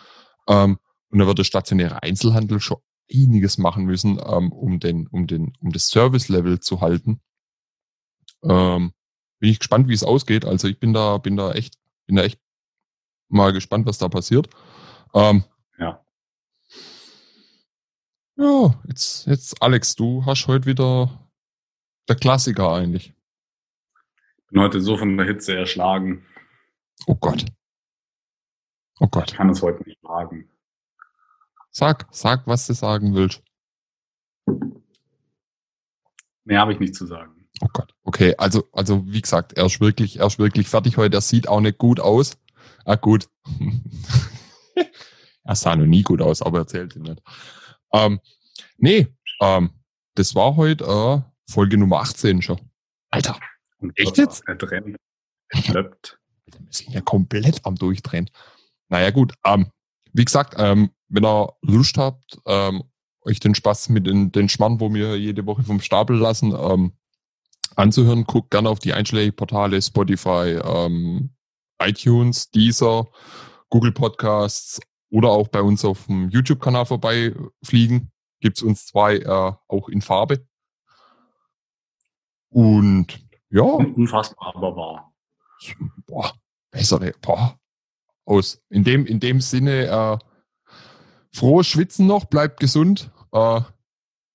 Ähm, 0.49 0.79
und 1.11 1.19
da 1.19 1.27
wird 1.27 1.39
der 1.39 1.45
stationäre 1.45 2.03
Einzelhandel 2.03 2.61
schon 2.61 2.79
einiges 3.13 3.59
machen 3.59 3.85
müssen, 3.85 4.21
ähm, 4.25 4.53
um 4.53 4.81
den, 4.81 5.07
um 5.09 5.27
den, 5.27 5.53
um 5.61 5.73
das 5.73 5.89
Service-Level 5.89 6.61
zu 6.61 6.81
halten. 6.81 7.21
Ähm, 8.43 8.93
bin 9.39 9.51
ich 9.51 9.59
gespannt, 9.59 9.89
wie 9.89 9.95
es 9.95 10.05
ausgeht. 10.05 10.45
Also 10.45 10.69
ich 10.69 10.79
bin 10.79 10.93
da, 10.93 11.19
bin 11.19 11.37
da 11.37 11.53
echt, 11.53 11.75
bin 12.07 12.17
da 12.17 12.23
echt 12.25 12.41
mal 13.29 13.53
gespannt, 13.53 13.87
was 13.87 13.99
da 13.99 14.09
passiert. 14.09 14.49
Ähm, 15.15 15.45
ja. 15.79 16.05
Ja, 18.37 18.81
jetzt, 18.87 19.27
jetzt, 19.27 19.63
Alex, 19.63 19.97
du 19.97 20.25
hast 20.27 20.47
heute 20.47 20.67
wieder 20.67 21.31
der 22.09 22.17
Klassiker 22.17 22.73
eigentlich. 22.73 23.15
Bin 24.51 24.61
heute 24.61 24.81
so 24.81 24.97
von 24.97 25.17
der 25.17 25.27
Hitze 25.27 25.57
erschlagen. 25.57 26.27
Oh 27.07 27.15
Gott. 27.15 27.47
Oh 28.99 29.07
Gott. 29.07 29.31
Ich 29.31 29.37
kann 29.37 29.51
es 29.51 29.63
heute 29.63 29.83
nicht 29.85 30.01
sagen. 30.03 30.50
Sag, 31.71 32.09
sag, 32.11 32.47
was 32.47 32.67
du 32.67 32.75
sagen 32.75 33.15
willst. 33.15 33.43
Mehr 36.45 36.61
habe 36.61 36.73
ich 36.73 36.81
nicht 36.81 36.95
zu 36.95 37.07
sagen. 37.07 37.47
Oh 37.61 37.69
Gott. 37.73 37.95
Okay, 38.05 38.35
also, 38.39 38.69
also 38.73 39.07
wie 39.07 39.21
gesagt, 39.21 39.53
er 39.53 39.67
ist 39.67 39.81
wirklich, 39.81 40.19
er 40.19 40.27
ist 40.27 40.39
wirklich 40.39 40.69
fertig 40.69 40.97
heute. 40.97 41.17
Er 41.17 41.21
sieht 41.21 41.49
auch 41.49 41.61
nicht 41.61 41.79
gut 41.79 42.01
aus. 42.01 42.39
Ah, 42.85 42.97
gut. 42.97 43.29
er 45.45 45.55
sah 45.55 45.77
noch 45.77 45.87
nie 45.87 46.03
gut 46.03 46.23
aus, 46.23 46.43
aber 46.43 46.61
erzählt 46.61 46.97
ihn 46.97 47.03
nicht. 47.03 47.23
Ähm, 47.93 48.21
nee, 48.79 49.07
ähm, 49.41 49.71
das 50.15 50.35
war 50.35 50.57
heute 50.57 50.85
äh, 50.85 51.51
Folge 51.51 51.77
Nummer 51.77 52.01
18 52.01 52.43
schon. 52.43 52.61
Alter. 53.11 53.39
Und 53.79 53.97
echt 53.99 54.19
jetzt? 54.19 54.43
Er 54.47 54.59
trennt. 54.59 54.97
Wir 55.53 56.19
sind 56.71 56.93
ja 56.93 57.01
komplett 57.01 57.65
am 57.65 57.77
Durchdrehen. 57.77 58.31
Naja, 58.89 59.11
gut. 59.11 59.35
Ähm, 59.45 59.71
wie 60.13 60.25
gesagt, 60.25 60.55
ähm, 60.59 60.91
wenn 61.09 61.25
ihr 61.25 61.53
Lust 61.63 61.99
habt, 61.99 62.39
ähm, 62.47 62.85
euch 63.23 63.41
den 63.41 63.55
Spaß 63.55 63.91
mit 63.91 64.07
den, 64.07 64.33
den 64.33 64.49
Schmarrn, 64.49 64.81
wo 64.81 64.93
wir 64.93 65.19
jede 65.19 65.45
Woche 65.47 65.63
vom 65.63 65.81
Stapel 65.81 66.17
lassen, 66.17 66.55
ähm, 66.57 66.93
anzuhören, 67.77 68.25
guckt 68.25 68.51
gerne 68.51 68.69
auf 68.69 68.79
die 68.79 68.93
Einschläge-Portale 68.93 69.81
Spotify, 69.83 70.59
ähm, 70.63 71.35
iTunes, 71.81 72.51
Deezer, 72.51 73.09
Google 73.69 73.93
Podcasts 73.93 74.81
oder 75.11 75.31
auch 75.31 75.49
bei 75.49 75.63
uns 75.63 75.85
auf 75.85 76.07
dem 76.07 76.31
YouTube-Kanal 76.31 76.87
vorbeifliegen. 76.87 78.13
Gibt's 78.41 78.63
uns 78.63 78.87
zwei 78.87 79.17
äh, 79.17 79.53
auch 79.69 79.89
in 79.89 80.01
Farbe. 80.01 80.47
Und 82.49 83.21
ja. 83.51 83.63
Unfassbar, 83.63 84.55
aber 84.55 84.77
wahr. 84.77 85.15
Boah, 86.07 86.33
bessere, 86.71 87.13
boah, 87.21 87.60
aus. 88.25 88.63
In 88.69 88.85
dem, 88.85 89.07
in 89.07 89.21
dem 89.21 89.41
Sinne, 89.41 89.87
äh, 89.87 90.19
frohes 91.33 91.67
Schwitzen 91.67 92.07
noch, 92.07 92.27
bleibt 92.27 92.61
gesund, 92.61 93.11
äh, 93.33 93.61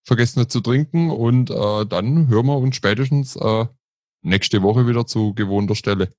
vergesst 0.04 0.38
nicht 0.38 0.52
zu 0.52 0.62
trinken 0.62 1.10
und 1.10 1.50
äh, 1.50 1.86
dann 1.86 2.28
hören 2.28 2.46
wir 2.46 2.58
uns 2.58 2.76
spätestens 2.76 3.36
äh, 3.36 3.66
nächste 4.22 4.62
Woche 4.62 4.88
wieder 4.88 5.06
zu 5.06 5.34
gewohnter 5.34 5.76
Stelle. 5.76 6.14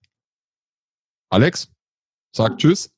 Alex, 1.31 1.73
sagt 2.33 2.61
Tschüss. 2.61 2.93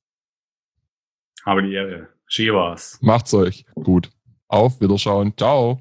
Habe 1.45 1.63
die 1.63 1.73
Ehre. 1.73 2.09
Schön 2.27 2.55
war's. 2.55 2.99
Macht's 3.01 3.33
euch. 3.33 3.65
Gut. 3.75 4.11
Auf 4.49 4.81
Wiederschauen. 4.81 5.35
Ciao. 5.37 5.81